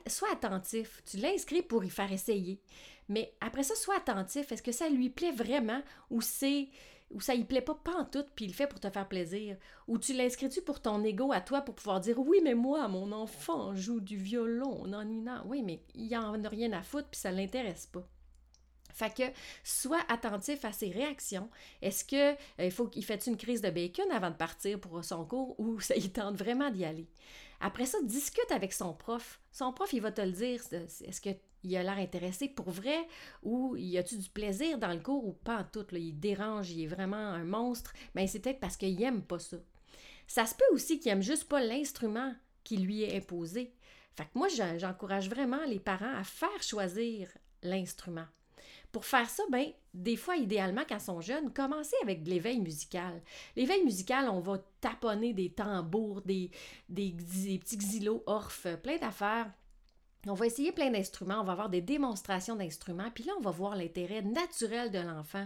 sois 0.08 0.32
attentif. 0.34 1.02
Tu 1.06 1.18
l'inscris 1.18 1.62
pour 1.62 1.86
y 1.86 1.90
faire 1.90 2.12
essayer. 2.12 2.60
Mais 3.08 3.34
après 3.40 3.64
ça, 3.64 3.76
sois 3.76 3.96
attentif. 3.96 4.52
Est-ce 4.52 4.64
que 4.64 4.74
ça 4.74 4.90
lui 4.90 5.10
plaît 5.10 5.32
vraiment 5.32 5.82
ou 6.10 6.20
c'est 6.20 6.68
ou 7.12 7.22
ça 7.22 7.34
y 7.36 7.44
plaît 7.44 7.62
pas 7.62 7.78
tout 8.12 8.26
puis 8.36 8.46
il 8.46 8.50
le 8.50 8.54
fait 8.54 8.68
pour 8.68 8.80
te 8.80 8.90
faire 8.90 9.08
plaisir, 9.08 9.58
ou 9.88 9.98
tu 9.98 10.14
l'inscris-tu 10.14 10.62
pour 10.62 10.82
ton 10.82 11.04
ego 11.04 11.32
à 11.32 11.42
toi 11.42 11.62
pour 11.62 11.76
pouvoir 11.76 12.00
dire 12.00 12.20
oui, 12.20 12.40
mais 12.44 12.56
moi, 12.56 12.88
mon 12.88 13.12
enfant 13.12 13.76
joue 13.76 14.00
du 14.00 14.18
violon, 14.18 14.86
non, 14.86 15.06
non. 15.06 15.42
Oui, 15.46 15.64
mais 15.64 15.82
il 15.96 16.16
en 16.16 16.44
a 16.44 16.50
rien 16.50 16.72
à 16.74 16.82
foutre 16.82 17.10
puis 17.10 17.20
ça 17.20 17.32
l'intéresse 17.32 17.88
pas. 17.88 18.08
Fait 18.94 19.14
que 19.14 19.24
sois 19.64 20.02
attentif 20.10 20.66
à 20.66 20.72
ses 20.72 20.90
réactions. 20.90 21.50
Est-ce 21.84 22.04
que 22.04 22.36
euh, 22.60 22.72
faut 22.72 22.88
qu'il 22.88 23.06
fait 23.06 23.28
une 23.28 23.38
crise 23.38 23.62
de 23.62 23.70
bacon 23.70 24.10
avant 24.12 24.32
de 24.32 24.36
partir 24.36 24.80
pour 24.80 25.04
son 25.06 25.24
cours 25.24 25.60
ou 25.60 25.80
ça 25.80 25.96
il 25.96 26.12
tente 26.12 26.36
vraiment 26.36 26.72
d'y 26.72 26.84
aller? 26.84 27.08
Après 27.60 27.86
ça, 27.86 27.98
discute 28.04 28.52
avec 28.52 28.74
son 28.74 28.94
prof. 28.94 29.40
Son 29.52 29.74
prof, 29.74 29.92
il 29.94 30.02
va 30.02 30.12
te 30.12 30.22
le 30.22 30.32
dire. 30.32 30.62
Est-ce 30.72 31.22
qu'il 31.22 31.78
a 31.78 31.84
l'air 31.84 31.98
intéressé 31.98 32.48
pour 32.48 32.70
vrai 32.70 33.08
ou 33.44 33.76
y 33.76 33.98
a-tu 33.98 34.18
du 34.18 34.30
plaisir 34.30 34.78
dans 34.78 34.94
le 34.94 35.00
cours 35.00 35.26
ou 35.26 35.34
pas 35.34 35.60
en 35.60 35.64
tout? 35.64 35.86
Il 35.92 36.20
dérange, 36.20 36.72
il 36.72 36.84
est 36.84 36.88
vraiment 36.88 37.16
un 37.18 37.44
monstre. 37.44 37.94
Mais 38.14 38.24
ben, 38.24 38.28
c'est 38.28 38.40
peut-être 38.40 38.60
parce 38.60 38.78
qu'il 38.78 38.98
n'aime 38.98 39.24
pas 39.24 39.40
ça. 39.40 39.58
Ça 40.28 40.46
se 40.46 40.56
peut 40.56 40.74
aussi 40.74 41.00
qu'il 41.00 41.12
n'aime 41.12 41.24
juste 41.24 41.46
pas 41.46 41.62
l'instrument 41.62 42.34
qui 42.64 42.78
lui 42.78 43.04
est 43.04 43.16
imposé. 43.18 43.74
Fait 44.16 44.26
que 44.26 44.38
moi, 44.38 44.48
j'encourage 44.50 45.30
vraiment 45.30 45.64
les 45.66 45.80
parents 45.80 46.16
à 46.16 46.24
faire 46.24 46.62
choisir 46.62 47.30
l'instrument. 47.64 48.26
Pour 48.98 49.06
faire 49.06 49.30
ça, 49.30 49.44
ben, 49.52 49.68
des 49.94 50.16
fois, 50.16 50.38
idéalement, 50.38 50.82
quand 50.90 50.98
ils 50.98 51.02
sont 51.02 51.22
jeunes, 51.22 51.54
commencez 51.54 51.96
avec 52.02 52.24
de 52.24 52.32
l'éveil 52.32 52.60
musical. 52.60 53.22
L'éveil 53.56 53.84
musical, 53.84 54.28
on 54.28 54.40
va 54.40 54.58
taponner 54.82 55.34
des 55.34 55.52
tambours, 55.52 56.24
des, 56.24 56.50
des, 56.90 57.12
petits 57.12 57.78
xylos, 57.78 58.24
orphes, 58.26 58.66
plein 58.82 58.98
d'affaires. 58.98 59.52
On 60.26 60.34
va 60.34 60.48
essayer 60.48 60.72
plein 60.72 60.90
d'instruments, 60.90 61.42
on 61.42 61.44
va 61.44 61.52
avoir 61.52 61.70
des 61.70 61.82
démonstrations 61.82 62.56
d'instruments, 62.56 63.12
puis 63.14 63.24
là, 63.24 63.34
on 63.38 63.42
va 63.42 63.52
voir 63.52 63.76
l'intérêt 63.76 64.24
naturel 64.24 64.90
de 64.90 64.98
l'enfant 64.98 65.46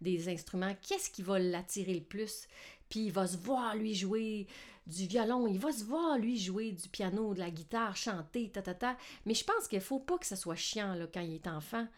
des 0.00 0.28
instruments. 0.28 0.76
Qu'est-ce 0.80 1.10
qui 1.10 1.22
va 1.22 1.40
l'attirer 1.40 1.94
le 1.94 2.04
plus? 2.04 2.46
Puis 2.88 3.06
il 3.06 3.10
va 3.10 3.26
se 3.26 3.36
voir 3.36 3.74
lui 3.74 3.96
jouer 3.96 4.46
du 4.86 5.08
violon, 5.08 5.48
il 5.48 5.58
va 5.58 5.72
se 5.72 5.82
voir 5.82 6.18
lui 6.18 6.38
jouer 6.38 6.70
du 6.70 6.88
piano, 6.88 7.34
de 7.34 7.40
la 7.40 7.50
guitare, 7.50 7.96
chanter, 7.96 8.50
ta 8.50 8.62
ta 8.62 8.74
ta. 8.74 8.96
Mais 9.26 9.34
je 9.34 9.42
pense 9.42 9.66
qu'il 9.66 9.80
ne 9.80 9.82
faut 9.82 9.98
pas 9.98 10.18
que 10.18 10.26
ce 10.26 10.36
soit 10.36 10.54
chiant 10.54 10.94
là, 10.94 11.08
quand 11.12 11.20
il 11.20 11.34
est 11.34 11.48
enfant. 11.48 11.88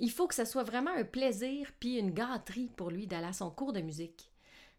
Il 0.00 0.10
faut 0.10 0.26
que 0.26 0.34
ce 0.34 0.44
soit 0.44 0.64
vraiment 0.64 0.90
un 0.90 1.04
plaisir 1.04 1.70
puis 1.78 1.98
une 1.98 2.10
gâterie 2.10 2.70
pour 2.76 2.90
lui 2.90 3.06
d'aller 3.06 3.28
à 3.28 3.32
son 3.32 3.50
cours 3.50 3.72
de 3.72 3.80
musique. 3.80 4.30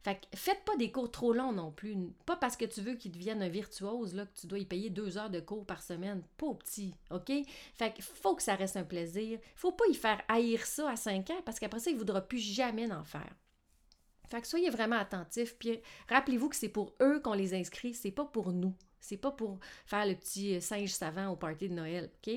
Fait 0.04 0.16
que 0.16 0.36
faites 0.36 0.63
pas 0.66 0.75
des 0.78 0.92
cours 0.92 1.12
trop 1.12 1.32
longs 1.32 1.51
non 1.51 1.72
plus. 1.72 1.96
Pas 2.25 2.36
parce 2.36 2.58
que 2.58 2.66
tu 2.66 2.82
veux 2.82 2.96
qu'il 2.96 3.12
devienne 3.12 3.44
un 3.44 3.50
virtuose, 3.50 4.16
là, 4.16 4.25
que 4.25 4.40
tu 4.40 4.48
dois 4.48 4.58
y 4.58 4.66
payer 4.66 4.90
deux 4.90 5.18
heures 5.18 5.30
de 5.30 5.40
cours 5.40 5.66
par 5.66 5.84
semaine. 5.84 6.24
Pas 6.38 6.48
au 6.48 6.56
petit, 6.56 6.96
OK? 7.12 7.32
Fait 7.75 7.94
qu'il 7.94 8.04
faut 8.04 8.36
que 8.36 8.42
ça 8.42 8.56
reste 8.56 8.78
un 8.78 8.84
plaisir. 8.84 9.40
Faut 9.56 9.72
pas 9.72 9.86
y 9.90 9.94
faire 9.94 10.22
haïr 10.28 10.66
ça 10.66 10.90
à 10.90 10.96
cinq 10.96 11.30
ans 11.30 11.42
parce 11.46 11.60
qu'après 11.60 11.80
ça, 11.80 11.92
il 11.92 11.98
voudra 11.98 12.22
plus 12.22 12.40
jamais 12.40 12.92
en 12.92 13.04
faire. 13.04 13.36
Fait 14.28 14.42
que 14.42 14.48
soyez 14.48 14.72
vraiment 14.72 14.96
attentifs. 14.96 15.56
Puis 15.60 15.80
rappelez-vous 16.10 16.50
que 16.50 16.56
c'est 16.56 16.70
pour 16.70 16.96
eux 17.00 17.20
qu'on 17.20 17.34
les 17.34 17.54
inscrit, 17.54 17.94
c'est 17.94 18.12
pas 18.12 18.25
pour 18.25 18.54
nous. 18.54 18.74
C'est 19.01 19.18
pas 19.18 19.32
pour 19.32 19.60
faire 19.86 20.06
le 20.06 20.16
petit 20.16 20.56
euh, 20.56 20.60
singe 20.62 20.92
savant 20.92 21.30
au 21.30 21.36
party 21.36 21.70
de 21.70 21.74
Noël, 21.74 22.12
OK? 22.16 22.34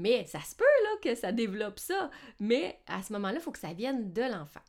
Mais 0.00 0.24
ça 0.24 0.40
se 0.40 0.56
peut, 0.56 0.64
là, 0.64 0.90
que 1.02 1.14
ça 1.14 1.30
développe 1.32 1.78
ça. 1.78 2.10
Mais 2.40 2.80
à 2.86 3.02
ce 3.02 3.12
moment-là, 3.12 3.34
il 3.34 3.40
faut 3.40 3.52
que 3.52 3.58
ça 3.58 3.74
vienne 3.74 4.12
de 4.12 4.22
l'enfant. 4.22 4.60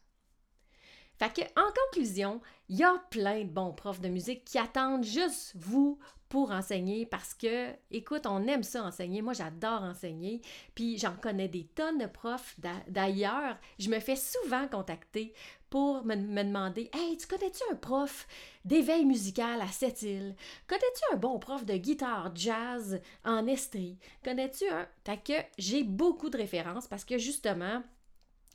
En 1.21 1.71
conclusion, 1.85 2.41
il 2.67 2.77
y 2.77 2.83
a 2.83 2.97
plein 3.11 3.43
de 3.43 3.49
bons 3.49 3.73
profs 3.73 4.01
de 4.01 4.09
musique 4.09 4.43
qui 4.43 4.57
attendent 4.57 5.03
juste 5.03 5.53
vous 5.55 5.99
pour 6.29 6.51
enseigner 6.51 7.05
parce 7.05 7.33
que, 7.33 7.71
écoute, 7.91 8.25
on 8.25 8.47
aime 8.47 8.63
ça 8.63 8.83
enseigner. 8.83 9.21
Moi, 9.21 9.33
j'adore 9.33 9.83
enseigner. 9.83 10.41
Puis 10.73 10.97
j'en 10.97 11.13
connais 11.13 11.47
des 11.47 11.65
tonnes 11.75 11.99
de 11.99 12.07
profs 12.07 12.55
d'ailleurs. 12.87 13.57
Je 13.77 13.89
me 13.89 13.99
fais 13.99 14.15
souvent 14.15 14.67
contacter 14.67 15.33
pour 15.69 16.03
me, 16.05 16.15
demander 16.15 16.89
Hey, 16.93 17.17
tu 17.17 17.27
connais-tu 17.27 17.61
un 17.71 17.75
prof 17.75 18.27
d'éveil 18.65 19.05
musical 19.05 19.61
à 19.61 19.67
Sept-Îles? 19.67 20.35
Connais-tu 20.67 21.13
un 21.13 21.17
bon 21.17 21.37
prof 21.37 21.65
de 21.65 21.75
guitare 21.75 22.31
jazz 22.33 22.99
en 23.25 23.45
Estrie? 23.45 23.99
Connais-tu 24.23 24.67
un 24.69 24.87
Fait 25.05 25.17
que 25.17 25.45
j'ai 25.59 25.83
beaucoup 25.83 26.29
de 26.29 26.37
références 26.37 26.87
parce 26.87 27.05
que 27.05 27.17
justement, 27.17 27.83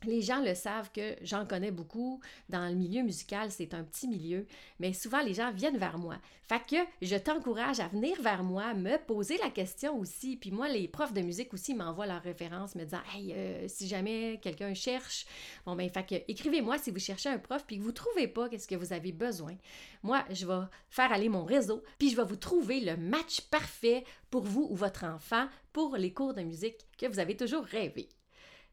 les 0.05 0.21
gens 0.21 0.41
le 0.41 0.53
savent 0.53 0.91
que 0.91 1.15
j'en 1.21 1.45
connais 1.45 1.71
beaucoup. 1.71 2.21
Dans 2.49 2.67
le 2.67 2.75
milieu 2.75 3.01
musical, 3.01 3.51
c'est 3.51 3.73
un 3.73 3.83
petit 3.83 4.07
milieu, 4.07 4.45
mais 4.79 4.93
souvent 4.93 5.21
les 5.21 5.33
gens 5.33 5.51
viennent 5.51 5.77
vers 5.77 5.97
moi. 5.97 6.17
Fait 6.47 6.61
que 6.65 6.75
je 7.01 7.15
t'encourage 7.15 7.79
à 7.79 7.87
venir 7.87 8.21
vers 8.21 8.43
moi, 8.43 8.73
me 8.73 8.97
poser 8.97 9.37
la 9.37 9.49
question 9.49 9.99
aussi. 9.99 10.37
Puis 10.37 10.51
moi, 10.51 10.69
les 10.69 10.87
profs 10.87 11.13
de 11.13 11.21
musique 11.21 11.53
aussi 11.53 11.73
m'envoient 11.73 12.05
leurs 12.05 12.21
références, 12.21 12.75
me 12.75 12.83
disant 12.83 13.01
Hey, 13.13 13.33
euh, 13.33 13.67
si 13.67 13.87
jamais 13.87 14.39
quelqu'un 14.41 14.73
cherche, 14.73 15.25
bon 15.65 15.75
ben, 15.75 15.89
fait 15.89 16.05
que 16.05 16.15
écrivez-moi 16.27 16.77
si 16.77 16.91
vous 16.91 16.99
cherchez 16.99 17.29
un 17.29 17.39
prof 17.39 17.65
puis 17.65 17.77
que 17.77 17.83
vous 17.83 17.91
trouvez 17.91 18.27
pas 18.27 18.49
qu'est-ce 18.49 18.67
que 18.67 18.75
vous 18.75 18.93
avez 18.93 19.11
besoin. 19.11 19.55
Moi, 20.03 20.23
je 20.29 20.45
vais 20.45 20.65
faire 20.89 21.11
aller 21.11 21.27
mon 21.27 21.43
réseau, 21.43 21.83
puis 21.97 22.11
je 22.11 22.15
vais 22.15 22.23
vous 22.23 22.35
trouver 22.35 22.79
le 22.81 22.97
match 22.97 23.41
parfait 23.41 24.03
pour 24.29 24.43
vous 24.43 24.67
ou 24.69 24.75
votre 24.75 25.05
enfant 25.05 25.47
pour 25.73 25.97
les 25.97 26.13
cours 26.13 26.33
de 26.33 26.41
musique 26.41 26.85
que 26.97 27.07
vous 27.07 27.19
avez 27.19 27.35
toujours 27.35 27.63
rêvé. 27.65 28.09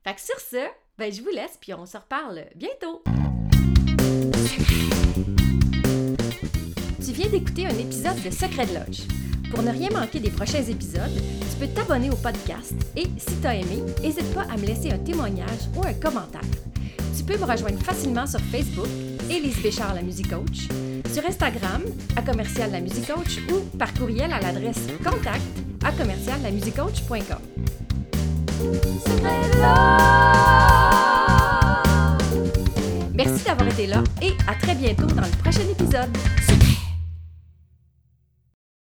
Fait 0.05 0.15
que 0.15 0.21
sur 0.21 0.39
ce, 0.39 0.69
ben, 0.99 1.13
je 1.13 1.23
vous 1.23 1.31
laisse, 1.31 1.59
puis 1.61 1.75
on 1.75 1.87
se 1.87 1.97
reparle 1.97 2.45
bientôt. 2.55 3.03
Tu 7.05 7.13
viens 7.13 7.29
d'écouter 7.29 7.67
un 7.67 7.77
épisode 7.79 8.23
de 8.23 8.31
Secret 8.31 8.67
de 8.67 8.75
Loge. 8.75 9.03
Pour 9.51 9.63
ne 9.63 9.71
rien 9.71 9.91
manquer 9.91 10.21
des 10.21 10.31
prochains 10.31 10.63
épisodes, 10.63 11.13
tu 11.41 11.59
peux 11.59 11.73
t'abonner 11.73 12.11
au 12.11 12.17
podcast 12.17 12.75
et, 12.97 13.07
si 13.19 13.41
tu 13.41 13.47
as 13.47 13.55
aimé, 13.55 13.83
n'hésite 14.03 14.33
pas 14.35 14.43
à 14.43 14.57
me 14.57 14.67
laisser 14.67 14.91
un 14.91 14.99
témoignage 14.99 15.69
ou 15.77 15.85
un 15.85 15.95
commentaire. 15.95 16.41
Tu 17.17 17.23
peux 17.25 17.37
me 17.39 17.45
rejoindre 17.45 17.81
facilement 17.81 18.27
sur 18.27 18.41
Facebook, 18.41 18.89
Élise 19.31 19.61
Béchard, 19.63 19.95
la 19.95 20.03
musique 20.03 20.31
coach, 20.31 20.69
sur 21.13 21.25
Instagram, 21.25 21.83
à 22.17 22.23
commercial 22.23 22.73
la 22.73 22.81
musique 22.81 23.07
coach 23.07 23.39
ou 23.53 23.61
par 23.79 23.93
courriel 23.95 24.33
à 24.33 24.41
l'adresse 24.41 24.87
contact 25.05 25.43
à 25.85 25.93
commercial 25.93 26.41
la 26.43 26.51
Merci 29.23 30.74
d'avoir 33.55 33.73
été 33.73 33.87
là 33.87 34.03
et 34.21 34.33
à 34.49 34.55
très 34.55 34.75
bientôt 34.75 35.07
dans 35.07 35.23
le 35.23 35.43
prochain 35.43 35.63
épisode. 35.71 36.64